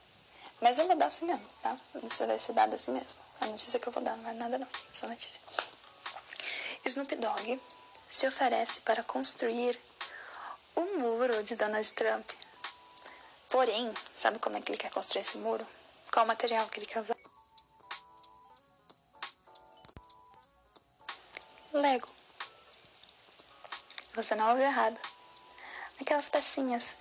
Mas 0.59 0.77
eu 0.77 0.87
vou 0.87 0.95
dar 0.95 1.07
assim 1.07 1.25
mesmo, 1.25 1.45
tá? 1.61 1.75
Isso 2.03 2.25
vai 2.25 2.39
ser 2.39 2.53
dado 2.53 2.75
assim 2.75 2.91
mesmo. 2.91 3.09
A 3.41 3.45
notícia 3.47 3.79
que 3.79 3.87
eu 3.87 3.93
vou 3.93 4.01
dar 4.01 4.15
não 4.17 4.29
é 4.29 4.33
nada 4.33 4.57
não, 4.57 4.67
só 4.91 5.07
notícia. 5.07 5.39
Snoop 6.85 7.15
Dogg 7.15 7.61
se 8.09 8.27
oferece 8.27 8.81
para 8.81 9.03
construir 9.03 9.79
um 10.75 10.99
muro 10.99 11.43
de 11.43 11.55
Donald 11.55 11.91
Trump. 11.93 12.29
Porém, 13.53 13.93
sabe 14.17 14.39
como 14.39 14.57
é 14.57 14.61
que 14.61 14.71
ele 14.71 14.79
quer 14.79 14.89
construir 14.89 15.21
esse 15.21 15.37
muro? 15.37 15.63
Qual 16.11 16.25
material 16.25 16.67
que 16.69 16.79
ele 16.79 16.87
quer 16.87 17.01
usar? 17.01 17.15
Lego. 21.71 22.07
Você 24.15 24.33
não 24.33 24.49
ouviu 24.49 24.65
errado. 24.65 24.99
Aquelas 26.01 26.29
pecinhas 26.29 26.95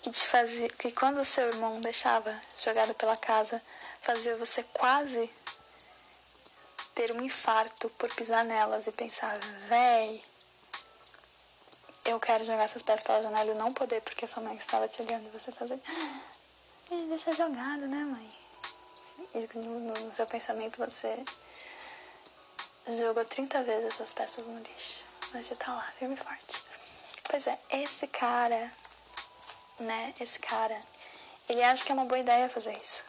que 0.00 0.12
te 0.12 0.24
fazia, 0.24 0.68
que 0.68 0.92
quando 0.92 1.20
o 1.20 1.24
seu 1.24 1.48
irmão 1.48 1.80
deixava 1.80 2.40
jogado 2.60 2.94
pela 2.94 3.16
casa, 3.16 3.60
fazia 4.00 4.36
você 4.36 4.62
quase 4.62 5.28
ter 6.94 7.10
um 7.10 7.20
infarto 7.20 7.90
por 7.98 8.14
pisar 8.14 8.44
nelas 8.44 8.86
e 8.86 8.92
pensar, 8.92 9.36
véi, 9.68 10.22
eu 12.06 12.20
quero 12.20 12.44
jogar 12.44 12.64
essas 12.64 12.82
peças 12.82 13.02
pela 13.06 13.22
janela 13.22 13.50
e 13.50 13.54
não 13.54 13.72
poder 13.72 14.00
porque 14.02 14.26
sua 14.26 14.42
mãe 14.42 14.56
estava 14.56 14.88
te 14.88 15.02
olhando 15.02 15.26
e 15.26 15.38
você 15.38 15.50
fazer, 15.52 15.80
e 16.90 17.02
deixa 17.08 17.32
jogado, 17.32 17.86
né, 17.86 17.98
mãe? 17.98 18.28
E 19.34 19.58
no, 19.58 19.80
no 19.80 20.14
seu 20.14 20.26
pensamento 20.26 20.78
você 20.78 21.24
jogou 22.88 23.24
30 23.24 23.62
vezes 23.64 23.86
essas 23.86 24.12
peças 24.12 24.46
no 24.46 24.58
lixo. 24.58 25.04
Mas 25.32 25.46
você 25.46 25.56
tá 25.56 25.72
lá, 25.72 25.92
firme 25.98 26.14
e 26.14 26.18
forte. 26.18 26.64
Pois 27.28 27.46
é, 27.46 27.58
esse 27.70 28.06
cara, 28.06 28.72
né? 29.80 30.14
Esse 30.20 30.38
cara, 30.38 30.78
ele 31.48 31.62
acha 31.62 31.84
que 31.84 31.90
é 31.90 31.94
uma 31.94 32.04
boa 32.04 32.20
ideia 32.20 32.48
fazer 32.48 32.76
isso. 32.76 33.04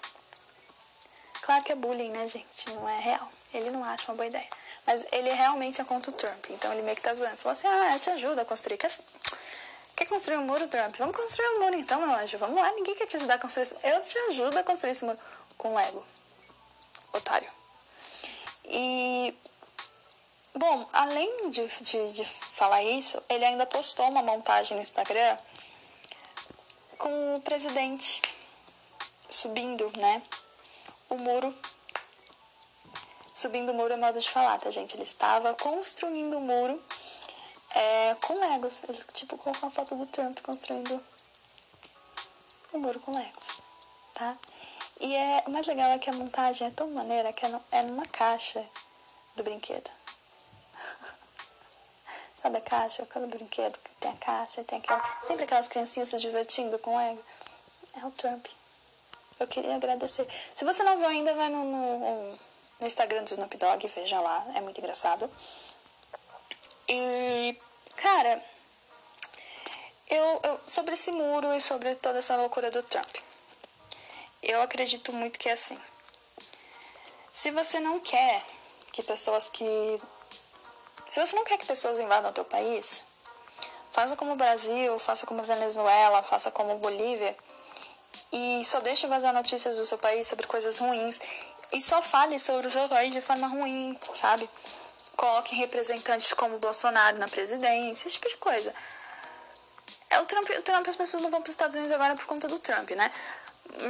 Claro 1.41 1.63
que 1.63 1.71
é 1.71 1.75
bullying, 1.75 2.09
né, 2.09 2.27
gente? 2.27 2.69
Não 2.71 2.89
é 2.89 2.99
real. 2.99 3.29
Ele 3.53 3.69
não 3.69 3.83
acha 3.83 4.11
uma 4.11 4.17
boa 4.17 4.27
ideia. 4.27 4.49
Mas 4.87 5.05
ele 5.11 5.29
realmente 5.31 5.81
é 5.81 5.83
contra 5.83 6.09
o 6.09 6.13
Trump. 6.13 6.45
Então 6.49 6.71
ele 6.71 6.81
meio 6.81 6.95
que 6.95 7.01
tá 7.01 7.13
zoando. 7.13 7.37
Falou 7.37 7.51
assim: 7.51 7.67
ah, 7.67 7.93
eu 7.93 7.99
te 7.99 8.09
ajudo 8.09 8.39
a 8.39 8.45
construir. 8.45 8.77
Quer, 8.77 8.91
quer 9.95 10.05
construir 10.05 10.37
um 10.37 10.45
muro, 10.45 10.67
Trump? 10.69 10.95
Vamos 10.97 11.15
construir 11.15 11.47
um 11.49 11.59
muro 11.59 11.75
então, 11.75 11.99
meu 11.99 12.11
anjo. 12.11 12.37
Vamos 12.37 12.57
lá. 12.57 12.71
Ninguém 12.71 12.95
quer 12.95 13.05
te 13.05 13.17
ajudar 13.17 13.35
a 13.35 13.39
construir 13.39 13.63
esse 13.63 13.75
Eu 13.83 14.01
te 14.01 14.17
ajudo 14.29 14.57
a 14.57 14.63
construir 14.63 14.93
esse 14.93 15.03
muro 15.03 15.19
com 15.57 15.75
Lego. 15.75 16.03
Otário. 17.13 17.51
E 18.63 19.35
Bom, 20.57 20.89
além 20.91 21.51
de, 21.51 21.67
de, 21.67 22.13
de, 22.13 22.25
falar 22.25 22.81
isso, 22.81 23.21
ele 23.29 23.45
ainda 23.45 23.63
postou 23.67 24.09
uma 24.09 24.23
montagem 24.23 24.75
no 24.75 24.81
Instagram 24.81 25.37
com 26.97 27.35
o 27.35 27.41
presidente 27.41 28.23
subindo, 29.29 29.91
né? 29.99 30.23
O 31.11 31.15
muro. 31.15 31.55
Subindo 33.37 33.69
o 33.69 33.75
muro 33.75 33.93
é 33.93 33.97
modo 33.97 34.19
de 34.19 34.27
falar, 34.27 34.57
tá, 34.57 34.67
gente? 34.71 34.95
Ele 34.95 35.03
estava 35.03 35.53
construindo 35.53 36.39
o 36.39 36.41
muro 36.41 36.83
é, 37.75 38.15
com 38.15 38.33
Legos. 38.33 38.81
Ele, 38.89 38.97
tipo, 39.13 39.37
colocou 39.37 39.69
uma 39.69 39.71
foto 39.71 39.95
do 39.95 40.07
Trump 40.07 40.39
construindo 40.41 40.99
o 42.73 42.79
muro 42.79 42.99
com 42.99 43.15
Legos, 43.15 43.61
tá? 44.15 44.35
E 44.99 45.15
é, 45.15 45.43
o 45.45 45.51
mais 45.51 45.67
legal 45.67 45.91
é 45.91 45.99
que 45.99 46.09
a 46.09 46.13
montagem 46.13 46.67
é 46.67 46.71
tão 46.71 46.89
maneira 46.89 47.31
que 47.31 47.45
é, 47.45 47.59
é 47.73 47.83
numa 47.83 48.07
caixa 48.07 48.65
do 49.35 49.43
brinquedo. 49.43 49.91
Sabe 52.41 52.57
a 52.57 52.61
caixa? 52.61 53.05
Cada 53.05 53.27
brinquedo 53.27 53.77
que 53.77 53.91
tem 53.99 54.09
a 54.13 54.17
caixa, 54.17 54.63
tem 54.63 54.79
aquela. 54.79 55.19
Sempre 55.27 55.43
aquelas 55.43 55.67
criancinhas 55.67 56.09
se 56.09 56.17
divertindo 56.17 56.79
com 56.79 56.97
Lego. 56.97 57.23
É 58.01 58.03
o 58.03 58.09
Trump. 58.09 58.47
Eu 59.39 59.45
queria 59.45 59.75
agradecer. 59.75 60.27
Se 60.55 60.65
você 60.65 60.81
não 60.81 60.97
viu 60.97 61.05
ainda, 61.05 61.35
vai 61.35 61.49
no, 61.49 61.63
no, 61.63 62.39
Instagram 62.87 63.23
do 63.23 63.31
Snoop 63.31 63.57
Dogg, 63.57 63.87
veja 63.87 64.19
lá. 64.19 64.45
É 64.55 64.61
muito 64.61 64.79
engraçado. 64.79 65.29
E, 66.87 67.59
cara, 67.95 68.41
eu, 70.09 70.39
eu, 70.43 70.59
sobre 70.65 70.93
esse 70.93 71.11
muro 71.11 71.53
e 71.53 71.61
sobre 71.61 71.95
toda 71.95 72.19
essa 72.19 72.35
loucura 72.37 72.71
do 72.71 72.81
Trump, 72.81 73.15
eu 74.41 74.61
acredito 74.61 75.11
muito 75.11 75.37
que 75.37 75.49
é 75.49 75.53
assim. 75.53 75.77
Se 77.31 77.51
você 77.51 77.79
não 77.79 77.99
quer 77.99 78.43
que 78.91 79.03
pessoas 79.03 79.47
que 79.49 79.97
se 81.09 81.19
você 81.25 81.35
não 81.35 81.43
quer 81.43 81.57
que 81.57 81.65
pessoas 81.65 81.99
invadam 81.99 82.31
o 82.31 82.33
teu 82.33 82.43
país, 82.43 83.03
faça 83.91 84.15
como 84.15 84.33
o 84.33 84.35
Brasil, 84.35 84.99
faça 84.99 85.25
como 85.25 85.39
a 85.41 85.43
Venezuela, 85.43 86.21
faça 86.21 86.51
como 86.51 86.71
a 86.71 86.75
Bolívia 86.75 87.35
e 88.31 88.63
só 88.65 88.79
deixe 88.79 89.07
vazar 89.07 89.33
notícias 89.33 89.77
do 89.77 89.85
seu 89.85 89.97
país 89.97 90.27
sobre 90.27 90.45
coisas 90.47 90.77
ruins 90.77 91.19
e 91.71 91.81
só 91.81 92.01
fale 92.01 92.39
sobre 92.39 92.67
o 92.67 92.71
seu 92.71 92.87
país 92.87 93.13
de 93.13 93.21
forma 93.21 93.47
ruim, 93.47 93.97
sabe? 94.15 94.49
Coloque 95.15 95.55
representantes 95.55 96.33
como 96.33 96.59
Bolsonaro 96.59 97.17
na 97.17 97.27
presidência, 97.27 98.07
esse 98.07 98.15
tipo 98.15 98.29
de 98.29 98.37
coisa. 98.37 98.73
É 100.09 100.19
o 100.19 100.25
Trump, 100.25 100.49
o 100.49 100.61
Trump 100.61 100.87
as 100.87 100.95
pessoas 100.95 101.23
não 101.23 101.29
vão 101.29 101.41
para 101.41 101.49
os 101.49 101.53
Estados 101.53 101.75
Unidos 101.75 101.91
agora 101.91 102.15
por 102.15 102.25
conta 102.25 102.47
do 102.47 102.59
Trump, 102.59 102.89
né? 102.91 103.11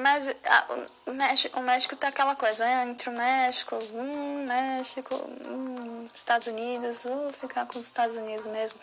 Mas 0.02 0.28
a, 0.28 0.66
o, 1.06 1.14
México, 1.14 1.60
o 1.60 1.62
México 1.62 1.96
tá 1.96 2.08
aquela 2.08 2.36
coisa, 2.36 2.66
né? 2.66 2.84
Entre 2.86 3.10
o 3.10 3.14
México, 3.14 3.78
hum, 3.94 4.46
México, 4.48 5.16
hum, 5.48 6.08
Estados 6.14 6.48
Unidos, 6.48 7.04
vou 7.04 7.32
ficar 7.32 7.66
com 7.68 7.78
os 7.78 7.86
Estados 7.86 8.18
Unidos 8.18 8.46
mesmo. 8.48 8.80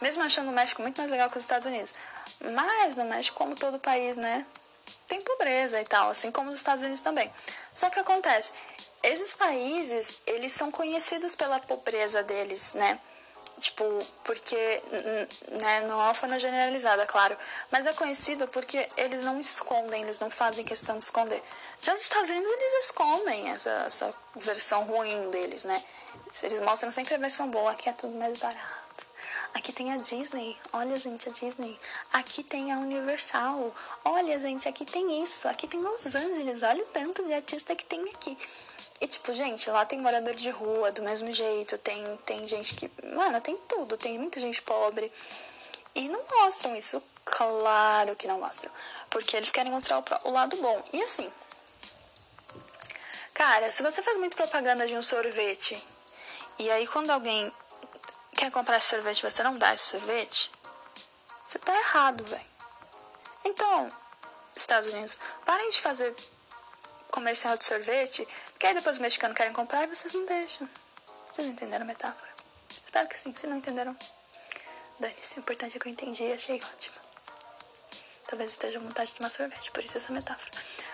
Mesmo 0.00 0.22
achando 0.22 0.48
o 0.48 0.52
México 0.52 0.80
muito 0.80 0.98
mais 0.98 1.10
legal 1.10 1.28
que 1.28 1.36
os 1.36 1.42
Estados 1.42 1.66
Unidos. 1.66 1.92
Mas 2.54 2.96
no 2.96 3.04
México, 3.04 3.36
como 3.36 3.54
todo 3.54 3.78
país, 3.78 4.16
né? 4.16 4.46
Tem 5.06 5.20
pobreza 5.20 5.80
e 5.80 5.84
tal, 5.84 6.10
assim 6.10 6.30
como 6.30 6.48
os 6.48 6.54
Estados 6.54 6.82
Unidos 6.82 7.00
também. 7.00 7.32
Só 7.72 7.90
que 7.90 7.98
acontece, 7.98 8.52
esses 9.02 9.34
países, 9.34 10.20
eles 10.26 10.52
são 10.52 10.70
conhecidos 10.70 11.34
pela 11.34 11.58
pobreza 11.60 12.22
deles, 12.22 12.74
né? 12.74 12.98
Tipo, 13.60 13.84
porque, 14.24 14.82
né, 15.50 15.80
não 15.80 16.00
é 16.00 16.04
uma 16.04 16.14
forma 16.14 16.38
generalizada, 16.38 17.04
claro, 17.04 17.36
mas 17.70 17.84
é 17.84 17.92
conhecido 17.92 18.48
porque 18.48 18.88
eles 18.96 19.22
não 19.22 19.38
escondem, 19.38 20.02
eles 20.02 20.18
não 20.18 20.30
fazem 20.30 20.64
questão 20.64 20.96
de 20.96 21.04
esconder. 21.04 21.42
Já 21.82 21.92
nos 21.92 22.02
Estados 22.02 22.30
Unidos, 22.30 22.50
eles 22.50 22.84
escondem 22.86 23.50
essa, 23.50 23.70
essa 23.86 24.10
versão 24.36 24.84
ruim 24.84 25.30
deles, 25.30 25.64
né? 25.64 25.82
Eles 26.42 26.60
mostram 26.60 26.90
sempre 26.90 27.14
a 27.14 27.18
versão 27.18 27.50
boa, 27.50 27.72
aqui 27.72 27.90
é 27.90 27.92
tudo 27.92 28.16
mais 28.16 28.38
barato. 28.38 28.89
Aqui 29.52 29.72
tem 29.72 29.92
a 29.92 29.96
Disney. 29.96 30.56
Olha, 30.72 30.96
gente, 30.96 31.28
a 31.28 31.32
Disney. 31.32 31.78
Aqui 32.12 32.44
tem 32.44 32.72
a 32.72 32.78
Universal. 32.78 33.74
Olha, 34.04 34.38
gente, 34.38 34.68
aqui 34.68 34.84
tem 34.84 35.22
isso. 35.22 35.48
Aqui 35.48 35.66
tem 35.66 35.80
Los 35.80 36.14
Angeles. 36.14 36.62
Olha 36.62 36.84
o 36.84 36.86
tanto 36.86 37.22
de 37.24 37.32
artista 37.32 37.74
que 37.74 37.84
tem 37.84 38.00
aqui. 38.10 38.36
E 39.00 39.06
tipo, 39.06 39.32
gente, 39.32 39.68
lá 39.70 39.84
tem 39.84 40.00
morador 40.00 40.34
de 40.34 40.50
rua 40.50 40.92
do 40.92 41.02
mesmo 41.02 41.32
jeito, 41.32 41.76
tem, 41.78 42.04
tem 42.24 42.46
gente 42.46 42.74
que. 42.74 42.90
Mano, 43.14 43.40
tem 43.40 43.56
tudo, 43.68 43.96
tem 43.96 44.18
muita 44.18 44.38
gente 44.38 44.62
pobre. 44.62 45.12
E 45.94 46.08
não 46.08 46.22
mostram 46.30 46.76
isso. 46.76 47.02
Claro 47.24 48.14
que 48.16 48.28
não 48.28 48.38
mostram. 48.38 48.70
Porque 49.08 49.36
eles 49.36 49.50
querem 49.50 49.72
mostrar 49.72 49.98
o, 49.98 50.28
o 50.28 50.30
lado 50.30 50.56
bom. 50.58 50.82
E 50.92 51.02
assim. 51.02 51.30
Cara, 53.34 53.70
se 53.72 53.82
você 53.82 54.02
faz 54.02 54.18
muito 54.18 54.36
propaganda 54.36 54.86
de 54.86 54.94
um 54.94 55.02
sorvete, 55.02 55.82
e 56.58 56.70
aí 56.70 56.86
quando 56.86 57.10
alguém 57.10 57.50
quer 58.40 58.50
comprar 58.50 58.80
sorvete 58.80 59.22
você 59.22 59.42
não 59.42 59.58
dá 59.58 59.74
esse 59.74 59.84
sorvete, 59.84 60.50
você 61.46 61.58
tá 61.58 61.76
errado, 61.76 62.24
velho. 62.24 62.50
Então, 63.44 63.86
Estados 64.56 64.90
Unidos, 64.94 65.18
parem 65.44 65.68
de 65.68 65.78
fazer 65.78 66.14
comercial 67.10 67.58
de 67.58 67.64
sorvete, 67.64 68.26
porque 68.52 68.66
aí 68.66 68.74
depois 68.74 68.96
os 68.96 69.00
mexicanos 69.00 69.36
querem 69.36 69.52
comprar 69.52 69.84
e 69.84 69.94
vocês 69.94 70.14
não 70.14 70.24
deixam. 70.24 70.66
Vocês 71.30 71.48
entenderam 71.48 71.84
a 71.84 71.86
metáfora? 71.86 72.30
Espero 72.70 73.08
que 73.08 73.18
sim. 73.18 73.34
Se 73.34 73.46
não 73.46 73.58
entenderam, 73.58 73.94
dane-se. 74.98 75.36
O 75.36 75.40
importante 75.40 75.76
é 75.76 75.80
que 75.80 75.86
eu 75.86 75.92
entendi 75.92 76.22
e 76.22 76.32
achei 76.32 76.56
ótimo. 76.56 76.96
Talvez 78.26 78.52
esteja 78.52 78.78
à 78.78 78.82
vontade 78.82 79.10
de 79.10 79.16
tomar 79.18 79.28
sorvete, 79.28 79.70
por 79.70 79.84
isso 79.84 79.98
essa 79.98 80.12
metáfora. 80.12 80.50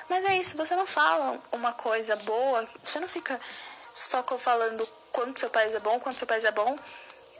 Mas 0.08 0.24
é 0.24 0.36
isso, 0.36 0.56
você 0.56 0.74
não 0.74 0.86
fala 0.86 1.40
uma 1.52 1.72
coisa 1.72 2.16
boa, 2.16 2.68
você 2.82 2.98
não 2.98 3.08
fica 3.08 3.40
só 3.94 4.24
falando 4.36 4.84
quanto 5.12 5.38
seu 5.38 5.50
país 5.50 5.74
é 5.74 5.78
bom, 5.78 6.00
quanto 6.00 6.18
seu 6.18 6.26
país 6.26 6.44
é 6.44 6.50
bom, 6.50 6.76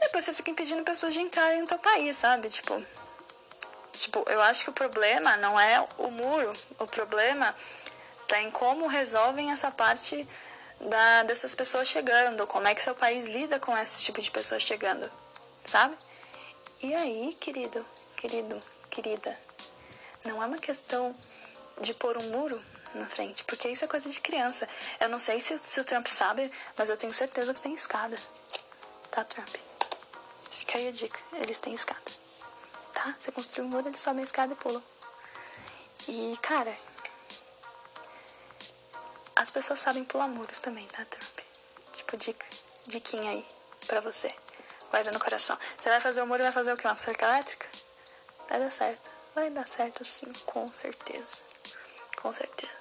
depois 0.07 0.23
você 0.23 0.33
fica 0.33 0.51
impedindo 0.51 0.83
pessoas 0.83 1.13
de 1.13 1.19
entrarem 1.19 1.61
no 1.61 1.67
teu 1.67 1.77
país, 1.77 2.15
sabe? 2.15 2.49
Tipo, 2.49 2.81
tipo, 3.91 4.23
eu 4.27 4.41
acho 4.41 4.63
que 4.63 4.69
o 4.69 4.73
problema 4.73 5.35
não 5.37 5.59
é 5.59 5.85
o 5.97 6.09
muro, 6.09 6.53
o 6.79 6.85
problema 6.85 7.53
tá 8.27 8.41
em 8.41 8.49
como 8.49 8.87
resolvem 8.87 9.51
essa 9.51 9.69
parte 9.69 10.27
da, 10.79 11.23
dessas 11.23 11.53
pessoas 11.53 11.87
chegando, 11.87 12.47
como 12.47 12.67
é 12.67 12.73
que 12.73 12.81
seu 12.81 12.95
país 12.95 13.27
lida 13.27 13.59
com 13.59 13.77
esse 13.77 14.03
tipo 14.03 14.21
de 14.21 14.31
pessoas 14.31 14.61
chegando, 14.61 15.11
sabe? 15.63 15.95
E 16.81 16.93
aí, 16.95 17.33
querido, 17.33 17.85
querido, 18.15 18.59
querida, 18.89 19.37
não 20.23 20.41
é 20.41 20.45
uma 20.45 20.57
questão 20.57 21.15
de 21.81 21.93
pôr 21.93 22.17
um 22.17 22.29
muro 22.29 22.61
na 22.93 23.07
frente, 23.07 23.43
porque 23.43 23.67
isso 23.67 23.83
é 23.83 23.87
coisa 23.87 24.09
de 24.09 24.21
criança. 24.21 24.69
Eu 24.99 25.09
não 25.09 25.19
sei 25.19 25.41
se, 25.41 25.57
se 25.57 25.79
o 25.81 25.83
Trump 25.83 26.07
sabe, 26.07 26.49
mas 26.77 26.89
eu 26.89 26.95
tenho 26.95 27.13
certeza 27.13 27.53
que 27.53 27.61
tem 27.61 27.73
escada. 27.73 28.15
Tá, 29.11 29.23
Trump? 29.23 29.55
Fica 30.51 30.77
aí 30.77 30.87
a 30.87 30.91
dica, 30.91 31.19
eles 31.33 31.59
têm 31.59 31.73
escada. 31.73 32.11
Tá? 32.93 33.15
Você 33.19 33.31
construi 33.31 33.65
um 33.65 33.69
muro, 33.69 33.87
eles 33.87 34.01
sobem 34.01 34.21
a 34.21 34.23
escada 34.23 34.53
e 34.53 34.55
pulam. 34.55 34.83
E, 36.07 36.37
cara, 36.41 36.75
as 39.35 39.51
pessoas 39.51 39.79
sabem 39.79 40.03
pular 40.03 40.27
muros 40.27 40.59
também, 40.59 40.85
tá, 40.87 41.05
Trump? 41.05 41.39
Tipo, 41.93 42.17
dica, 42.17 42.45
diquinha 42.87 43.31
aí 43.31 43.45
pra 43.85 43.99
você. 43.99 44.33
Guarda 44.89 45.11
no 45.11 45.19
coração. 45.19 45.57
Você 45.77 45.89
vai 45.89 45.99
fazer 45.99 46.21
o 46.21 46.27
muro 46.27 46.43
vai 46.43 46.51
fazer 46.51 46.73
o 46.73 46.77
quê? 46.77 46.87
Uma 46.87 46.95
cerca 46.95 47.25
elétrica? 47.25 47.67
Vai 48.49 48.59
dar 48.59 48.71
certo. 48.71 49.09
Vai 49.35 49.49
dar 49.49 49.67
certo 49.67 50.03
sim, 50.05 50.31
com 50.45 50.65
certeza. 50.67 51.43
Com 52.21 52.31
certeza. 52.31 52.73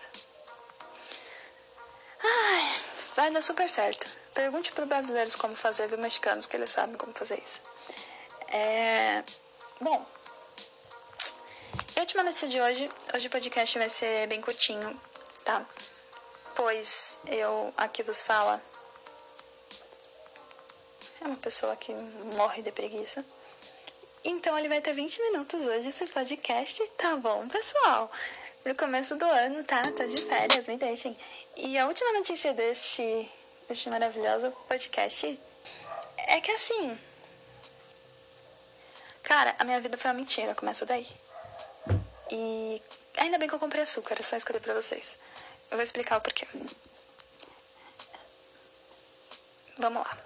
Ai, 2.22 2.80
vai 3.14 3.30
dar 3.30 3.42
super 3.42 3.68
certo. 3.68 4.25
Pergunte 4.36 4.70
para 4.70 4.84
brasileiros 4.84 5.34
como 5.34 5.56
fazer, 5.56 5.88
viu, 5.88 5.96
mexicanos, 5.96 6.44
que 6.44 6.54
eles 6.54 6.70
sabem 6.70 6.94
como 6.96 7.14
fazer 7.14 7.42
isso. 7.42 7.58
É... 8.48 9.24
Bom, 9.80 10.04
a 11.96 12.00
última 12.00 12.22
notícia 12.22 12.46
de 12.46 12.60
hoje. 12.60 12.86
Hoje 13.14 13.28
o 13.28 13.30
podcast 13.30 13.78
vai 13.78 13.88
ser 13.88 14.26
bem 14.26 14.42
curtinho, 14.42 15.00
tá? 15.42 15.64
Pois 16.54 17.16
eu 17.26 17.72
aqui 17.78 18.02
vos 18.02 18.22
fala. 18.22 18.62
É 21.22 21.24
uma 21.24 21.36
pessoa 21.36 21.74
que 21.74 21.94
morre 22.36 22.60
de 22.60 22.70
preguiça. 22.70 23.24
Então 24.22 24.58
ele 24.58 24.68
vai 24.68 24.82
ter 24.82 24.92
20 24.92 25.22
minutos 25.22 25.62
hoje 25.62 25.88
esse 25.88 26.06
podcast, 26.08 26.86
tá 26.98 27.16
bom, 27.16 27.48
pessoal? 27.48 28.12
No 28.66 28.74
começo 28.74 29.16
do 29.16 29.24
ano, 29.24 29.64
tá? 29.64 29.80
Tá 29.80 30.04
de 30.04 30.22
férias, 30.26 30.66
me 30.66 30.76
deixem. 30.76 31.16
E 31.56 31.78
a 31.78 31.86
última 31.86 32.12
notícia 32.12 32.52
deste, 32.52 33.30
deste 33.68 33.88
maravilhoso 33.90 34.50
podcast 34.68 35.38
é 36.16 36.40
que 36.40 36.50
assim. 36.50 36.98
Cara, 39.22 39.54
a 39.58 39.64
minha 39.64 39.80
vida 39.80 39.98
foi 39.98 40.10
uma 40.10 40.16
mentira, 40.18 40.54
começa 40.54 40.86
daí. 40.86 41.06
E 42.30 42.82
ainda 43.16 43.38
bem 43.38 43.48
que 43.48 43.54
eu 43.54 43.58
comprei 43.58 43.82
açúcar, 43.82 44.16
é 44.18 44.22
só 44.22 44.36
escolher 44.36 44.60
pra 44.60 44.74
vocês. 44.74 45.18
Eu 45.70 45.76
vou 45.76 45.82
explicar 45.82 46.18
o 46.18 46.20
porquê. 46.20 46.46
Vamos 49.78 50.02
lá. 50.02 50.16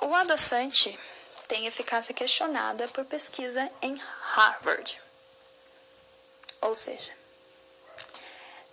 O 0.00 0.14
adoçante 0.14 0.98
tem 1.48 1.66
eficácia 1.66 2.14
questionada 2.14 2.88
por 2.88 3.04
pesquisa 3.04 3.70
em 3.80 3.94
Harvard. 3.94 5.00
Ou 6.60 6.74
seja, 6.74 7.12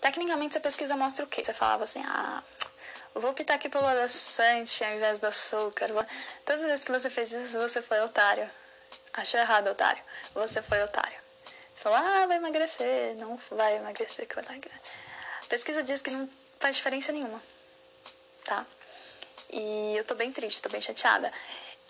tecnicamente 0.02 0.54
essa 0.54 0.60
pesquisa 0.60 0.98
mostra 0.98 1.24
o 1.24 1.28
quê? 1.28 1.44
Você 1.44 1.54
falava 1.54 1.84
assim, 1.84 2.04
ah, 2.06 2.44
vou 3.16 3.32
optar 3.32 3.56
aqui 3.56 3.70
pelo 3.70 3.86
adoçante 3.86 4.84
ao 4.84 4.94
invés 4.94 5.20
do 5.20 5.28
açúcar. 5.28 5.88
Todas 6.46 6.62
as 6.62 6.68
vezes 6.68 6.86
que 6.86 6.92
você 6.92 7.10
fez 7.10 7.32
isso, 7.32 7.60
você 7.60 7.82
foi 7.82 8.00
otário. 8.02 8.50
Achou 9.14 9.40
errado, 9.40 9.68
otário. 9.68 10.02
Você 10.34 10.62
foi 10.62 10.82
otário. 10.84 11.20
Você 11.76 11.84
falou, 11.84 11.98
ah, 11.98 12.26
vai 12.28 12.38
emagrecer. 12.38 13.16
Não 13.18 13.40
vai 13.52 13.78
emagrecer, 13.78 14.28
que 14.28 14.36
vai 14.36 14.44
dar 14.44 14.56
A 14.56 15.48
pesquisa 15.48 15.84
diz 15.84 16.02
que 16.02 16.12
não 16.12 16.30
faz 16.60 16.76
diferença 16.76 17.12
nenhuma, 17.12 17.42
tá? 18.46 18.66
E 19.50 19.98
eu 19.98 20.06
tô 20.06 20.16
bem 20.16 20.32
triste, 20.32 20.62
tô 20.62 20.70
bem 20.70 20.82
chateada. 20.82 21.32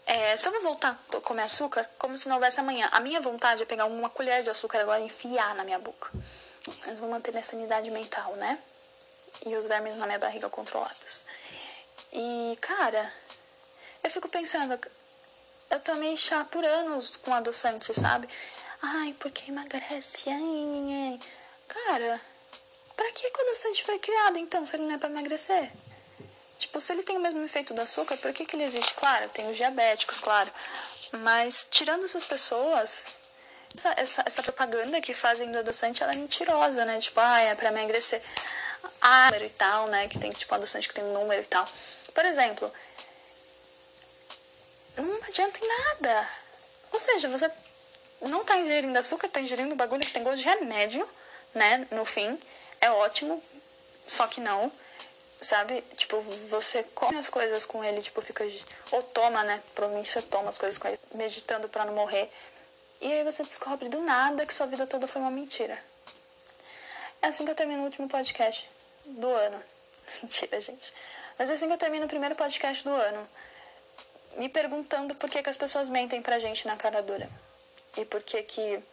É, 0.06 0.36
se 0.36 0.48
eu 0.48 0.52
vou 0.52 0.62
voltar 0.64 1.00
a 1.14 1.22
comer 1.22 1.44
açúcar, 1.44 1.88
como 2.00 2.18
se 2.18 2.28
não 2.28 2.36
houvesse 2.36 2.60
amanhã. 2.60 2.90
A 2.92 3.00
minha 3.00 3.22
vontade 3.22 3.62
é 3.62 3.66
pegar 3.66 3.86
uma 3.86 4.10
colher 4.10 4.44
de 4.44 4.50
açúcar 4.50 4.80
agora 4.80 5.00
e 5.00 5.06
enfiar 5.06 5.54
na 5.56 5.64
minha 5.64 5.78
boca. 5.78 6.10
Mas 6.86 7.00
vou 7.00 7.10
manter 7.10 7.32
minha 7.32 7.44
sanidade 7.44 7.90
mental, 7.92 8.36
né? 8.36 8.58
E 9.46 9.56
os 9.56 9.68
vermes 9.68 9.96
na 9.98 10.06
minha 10.06 10.20
barriga 10.20 10.50
controlados. 10.50 11.26
E, 12.14 12.58
cara, 12.62 13.12
eu 14.04 14.10
fico 14.10 14.30
pensando, 14.30 14.80
eu 15.70 15.80
tomei 15.80 16.18
chá 16.18 16.44
por 16.46 16.64
anos 16.64 17.16
com 17.18 17.34
adoçante, 17.34 17.94
sabe? 17.94 18.28
Ai, 18.82 19.16
porque 19.20 19.50
emagrece. 19.52 20.30
Ai. 20.30 21.20
Cara, 21.68 22.20
pra 22.96 23.12
que 23.12 23.26
o 23.26 23.42
adoçante 23.42 23.84
foi 23.84 23.98
criado 24.00 24.38
então, 24.38 24.66
se 24.66 24.76
ele 24.76 24.84
não 24.84 24.96
é 24.96 24.98
pra 24.98 25.10
emagrecer? 25.10 25.72
Tipo, 26.58 26.80
se 26.80 26.94
ele 26.94 27.02
tem 27.02 27.18
o 27.18 27.20
mesmo 27.20 27.44
efeito 27.44 27.74
do 27.74 27.82
açúcar, 27.82 28.18
por 28.18 28.32
que, 28.34 28.46
que 28.46 28.56
ele 28.56 28.64
existe? 28.64 28.94
Claro, 28.94 29.30
tem 29.30 29.50
os 29.50 29.58
diabéticos, 29.58 30.20
claro. 30.20 30.52
Mas, 31.12 31.68
tirando 31.72 32.04
essas 32.04 32.24
pessoas, 32.24 33.06
essa, 33.76 33.94
essa, 33.98 34.24
essa 34.26 34.44
propaganda 34.44 35.02
que 35.02 35.14
fazem 35.14 35.52
do 35.52 35.58
adoçante, 35.58 36.04
ela 36.04 36.12
é 36.12 36.18
mentirosa, 36.18 36.86
né? 36.86 37.00
Tipo, 37.00 37.20
ah, 37.20 37.40
é 37.40 37.56
pra 37.56 37.70
emagrecer. 37.70 38.22
Ah, 39.02 39.26
número 39.26 39.46
e 39.46 39.50
tal, 39.50 39.88
né? 39.88 40.08
Que 40.08 40.20
tem, 40.20 40.32
tipo, 40.32 40.54
adoçante 40.54 40.88
que 40.88 40.94
tem 40.94 41.04
número 41.04 41.42
e 41.42 41.46
tal. 41.46 41.66
Por 42.14 42.26
exemplo, 42.26 42.72
não 44.98 45.24
adianta 45.24 45.60
em 45.64 45.68
nada. 45.68 46.28
Ou 46.92 47.00
seja, 47.00 47.28
você 47.30 47.52
não 48.22 48.44
tá 48.44 48.58
ingerindo 48.58 48.98
açúcar, 48.98 49.30
tá 49.30 49.40
ingerindo 49.40 49.76
bagulho 49.76 50.06
que 50.06 50.12
tem 50.12 50.24
gosto 50.24 50.38
de 50.38 50.46
remédio, 50.46 51.08
né? 51.54 51.88
No 51.92 52.06
fim, 52.06 52.38
é 52.80 52.92
ótimo, 52.92 53.42
só 54.08 54.28
que 54.28 54.42
não, 54.42 54.72
sabe? 55.42 55.84
Tipo, 55.96 56.22
você 56.50 56.84
come 56.94 57.18
as 57.18 57.30
coisas 57.30 57.66
com 57.66 57.84
ele, 57.84 58.02
tipo, 58.02 58.22
fica. 58.22 58.46
Ou 58.92 59.02
toma, 59.02 59.44
né? 59.44 59.62
Provavelmente 59.74 60.10
você 60.10 60.22
toma 60.22 60.50
as 60.50 60.58
coisas 60.58 60.78
com 60.78 60.88
ele, 60.88 61.00
meditando 61.14 61.70
para 61.70 61.86
não 61.86 61.94
morrer. 61.94 62.32
E 63.00 63.12
aí 63.12 63.24
você 63.24 63.44
descobre 63.44 63.90
do 63.90 64.02
nada 64.02 64.46
que 64.46 64.54
sua 64.54 64.68
vida 64.68 64.86
toda 64.86 65.08
foi 65.08 65.22
uma 65.22 65.32
mentira. 65.32 65.82
É 67.22 67.28
assim 67.28 67.46
que 67.46 67.52
eu 67.52 67.56
termino 67.56 67.84
o 67.84 67.86
último 67.86 68.10
podcast 68.10 68.68
do 69.06 69.28
ano. 69.28 69.64
Mentira, 70.24 70.60
gente. 70.60 70.92
Mas 71.38 71.50
é 71.50 71.54
assim 71.54 71.68
que 71.68 71.74
eu 71.74 71.78
termino 71.78 72.06
o 72.06 72.10
primeiro 72.10 72.36
podcast 72.36 72.84
do 72.84 72.90
ano. 72.90 73.30
Me 74.38 74.50
perguntando 74.50 75.14
por 75.14 75.30
que, 75.30 75.44
que 75.44 75.50
as 75.50 75.58
pessoas 75.58 75.88
mentem 75.88 76.22
pra 76.22 76.40
gente 76.40 76.66
na 76.66 76.76
cara 76.76 77.02
dura. 77.02 77.30
E 77.96 78.06
por 78.06 78.24
que 78.24 78.42
que 78.42 78.84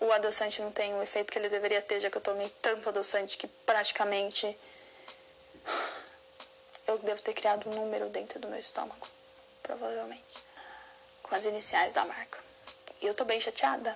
o 0.00 0.10
adoçante 0.10 0.62
não 0.62 0.72
tem 0.72 0.94
o 0.94 1.02
efeito 1.02 1.30
que 1.30 1.38
ele 1.38 1.50
deveria 1.50 1.82
ter, 1.82 2.00
já 2.00 2.10
que 2.10 2.16
eu 2.16 2.22
tomei 2.22 2.48
tanto 2.62 2.88
adoçante 2.88 3.36
que 3.36 3.46
praticamente 3.46 4.56
eu 6.86 6.98
devo 6.98 7.20
ter 7.20 7.34
criado 7.34 7.68
um 7.68 7.74
número 7.74 8.08
dentro 8.08 8.38
do 8.38 8.48
meu 8.48 8.58
estômago, 8.58 9.06
provavelmente, 9.62 10.44
com 11.22 11.34
as 11.34 11.44
iniciais 11.44 11.92
da 11.92 12.04
marca. 12.04 12.38
E 13.02 13.06
eu 13.06 13.14
tô 13.14 13.24
bem 13.24 13.38
chateada, 13.38 13.94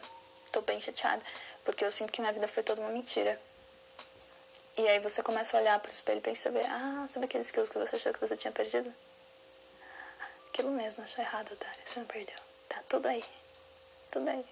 tô 0.53 0.61
bem 0.61 0.81
chateada, 0.81 1.23
porque 1.65 1.85
eu 1.85 1.91
sinto 1.91 2.13
que 2.13 2.21
minha 2.21 2.33
vida 2.33 2.49
foi 2.49 2.63
toda 2.63 2.83
uma 2.83 2.91
mentira. 2.91 3.41
E 4.81 4.89
aí 4.89 4.99
você 4.99 5.23
começa 5.23 5.55
a 5.55 5.61
olhar 5.61 5.79
pro 5.79 5.93
espelho 5.93 6.21
e 6.21 6.23
perceber, 6.23 6.65
ah, 6.65 7.07
sabe 7.07 7.27
aqueles 7.27 7.51
quilos 7.51 7.69
que 7.69 7.79
você 7.79 7.97
achou 7.97 8.15
que 8.15 8.21
você 8.21 8.35
tinha 8.35 8.51
perdido? 8.51 8.91
Aquilo 10.49 10.71
mesmo, 10.71 11.05
achou 11.05 11.23
errado, 11.23 11.53
otário, 11.53 11.79
você 11.85 12.01
não 12.01 12.07
perdeu. 12.07 12.39
Tá 12.67 12.83
tudo 12.89 13.07
aí, 13.07 13.23
tudo 14.11 14.31
aí. 14.31 14.43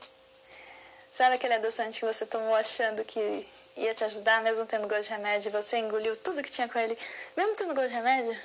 Sabe 1.14 1.36
aquele 1.36 1.54
adoçante 1.54 2.00
que 2.00 2.04
você 2.04 2.26
tomou 2.26 2.54
achando 2.54 3.06
que 3.06 3.48
ia 3.74 3.94
te 3.94 4.04
ajudar, 4.04 4.42
mesmo 4.42 4.66
tendo 4.66 4.86
gosto 4.86 5.04
de 5.04 5.10
remédio, 5.12 5.48
e 5.48 5.52
você 5.52 5.78
engoliu 5.78 6.14
tudo 6.14 6.42
que 6.42 6.50
tinha 6.50 6.68
com 6.68 6.78
ele, 6.78 6.98
mesmo 7.34 7.56
tendo 7.56 7.74
gosto 7.74 7.88
de 7.88 7.94
remédio? 7.94 8.38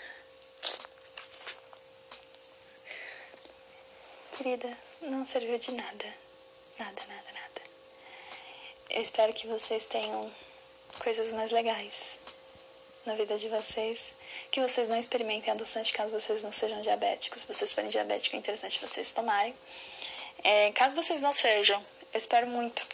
Querida, 4.38 4.78
não 5.02 5.26
serviu 5.26 5.60
de 5.60 5.74
nada. 5.74 6.06
Nada, 6.80 7.02
nada, 7.10 7.32
nada. 7.34 7.62
Eu 8.90 9.02
espero 9.02 9.34
que 9.34 9.48
vocês 9.48 9.86
tenham 9.86 10.32
coisas 11.00 11.32
mais 11.32 11.52
legais 11.52 12.20
na 13.06 13.16
vida 13.16 13.38
de 13.38 13.48
vocês. 13.50 14.14
Que 14.52 14.62
vocês 14.62 14.88
não 14.88 14.98
experimentem 15.00 15.52
adoçante 15.52 15.94
caso 15.94 16.12
vocês 16.12 16.44
não 16.44 16.52
sejam 16.52 16.82
diabéticos. 16.82 17.42
Se 17.42 17.48
vocês 17.48 17.74
forem 17.74 17.90
diabéticos, 17.90 18.36
é 18.36 18.38
interessante 18.38 18.80
vocês 18.80 19.12
tomarem. 19.12 19.54
É, 20.44 20.72
caso 20.72 20.96
vocês 20.96 21.22
não 21.22 21.32
sejam, 21.32 21.80
eu 22.14 22.18
espero 22.18 22.48
muito 22.48 22.86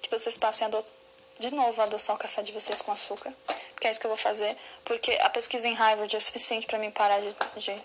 que 0.00 0.10
vocês 0.10 0.36
passem 0.36 0.66
a 0.66 0.70
de 1.38 1.54
novo 1.54 1.80
a 1.80 1.84
adoçar 1.84 2.14
o 2.14 2.18
café 2.18 2.42
de 2.42 2.52
vocês 2.52 2.80
com 2.82 2.92
açúcar. 2.92 3.32
Porque 3.72 3.86
é 3.86 3.90
isso 3.90 3.98
que 3.98 4.06
eu 4.06 4.10
vou 4.10 4.18
fazer. 4.18 4.56
Porque 4.84 5.12
a 5.20 5.30
pesquisa 5.30 5.66
em 5.66 5.74
Harvard 5.74 6.14
é 6.14 6.20
suficiente 6.20 6.66
para 6.66 6.78
mim 6.78 6.90
parar 6.90 7.20
de, 7.20 7.34
de 7.56 7.82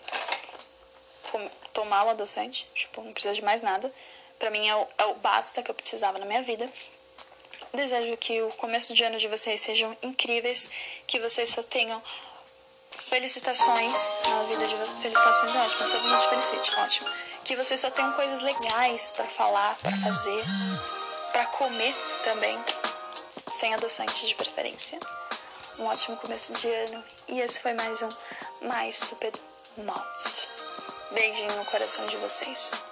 tomar 1.73 2.05
o 2.05 2.09
adoçante. 2.09 2.67
Tipo, 2.73 3.01
não 3.01 3.13
precisa 3.13 3.33
de 3.33 3.41
mais 3.41 3.61
nada. 3.61 3.91
Para 4.37 4.51
mim 4.51 4.67
é 4.67 4.75
o, 4.75 4.87
é 4.97 5.05
o 5.05 5.15
basta 5.15 5.63
que 5.63 5.71
eu 5.71 5.75
precisava 5.75 6.19
na 6.19 6.25
minha 6.25 6.41
vida. 6.41 6.69
Desejo 7.73 8.17
que 8.17 8.41
o 8.41 8.49
começo 8.53 8.93
de 8.93 9.03
ano 9.03 9.17
de 9.17 9.27
vocês 9.27 9.61
sejam 9.61 9.95
incríveis, 10.01 10.69
que 11.05 11.19
vocês 11.19 11.49
só 11.49 11.61
tenham 11.63 12.01
felicitações 12.91 14.15
na 14.27 14.43
vida 14.43 14.67
de 14.67 14.75
vocês. 14.75 15.01
Felicitações 15.01 15.55
é 15.55 15.59
ótimo, 15.59 15.89
todo 15.89 16.01
mundo 16.03 16.21
te 16.21 16.29
felicite, 16.29 16.79
ótimo 16.79 17.09
que 17.47 17.55
vocês 17.55 17.79
só 17.79 17.89
tenham 17.89 18.11
coisas 18.11 18.41
legais 18.41 19.13
para 19.15 19.25
falar, 19.25 19.77
para 19.77 19.95
fazer, 19.95 20.43
para 21.31 21.45
comer 21.45 21.95
também, 22.25 22.61
sem 23.55 23.73
adoçantes 23.73 24.27
de 24.27 24.35
preferência. 24.35 24.99
Um 25.79 25.85
ótimo 25.85 26.17
começo 26.17 26.51
de 26.51 26.67
ano 26.67 27.01
e 27.29 27.39
esse 27.39 27.61
foi 27.61 27.73
mais 27.73 28.01
um 28.01 28.09
Mais 28.63 28.97
Stupid 28.97 29.33
Mouth. 29.77 30.49
Beijinho 31.11 31.55
no 31.55 31.63
coração 31.63 32.05
de 32.07 32.17
vocês. 32.17 32.83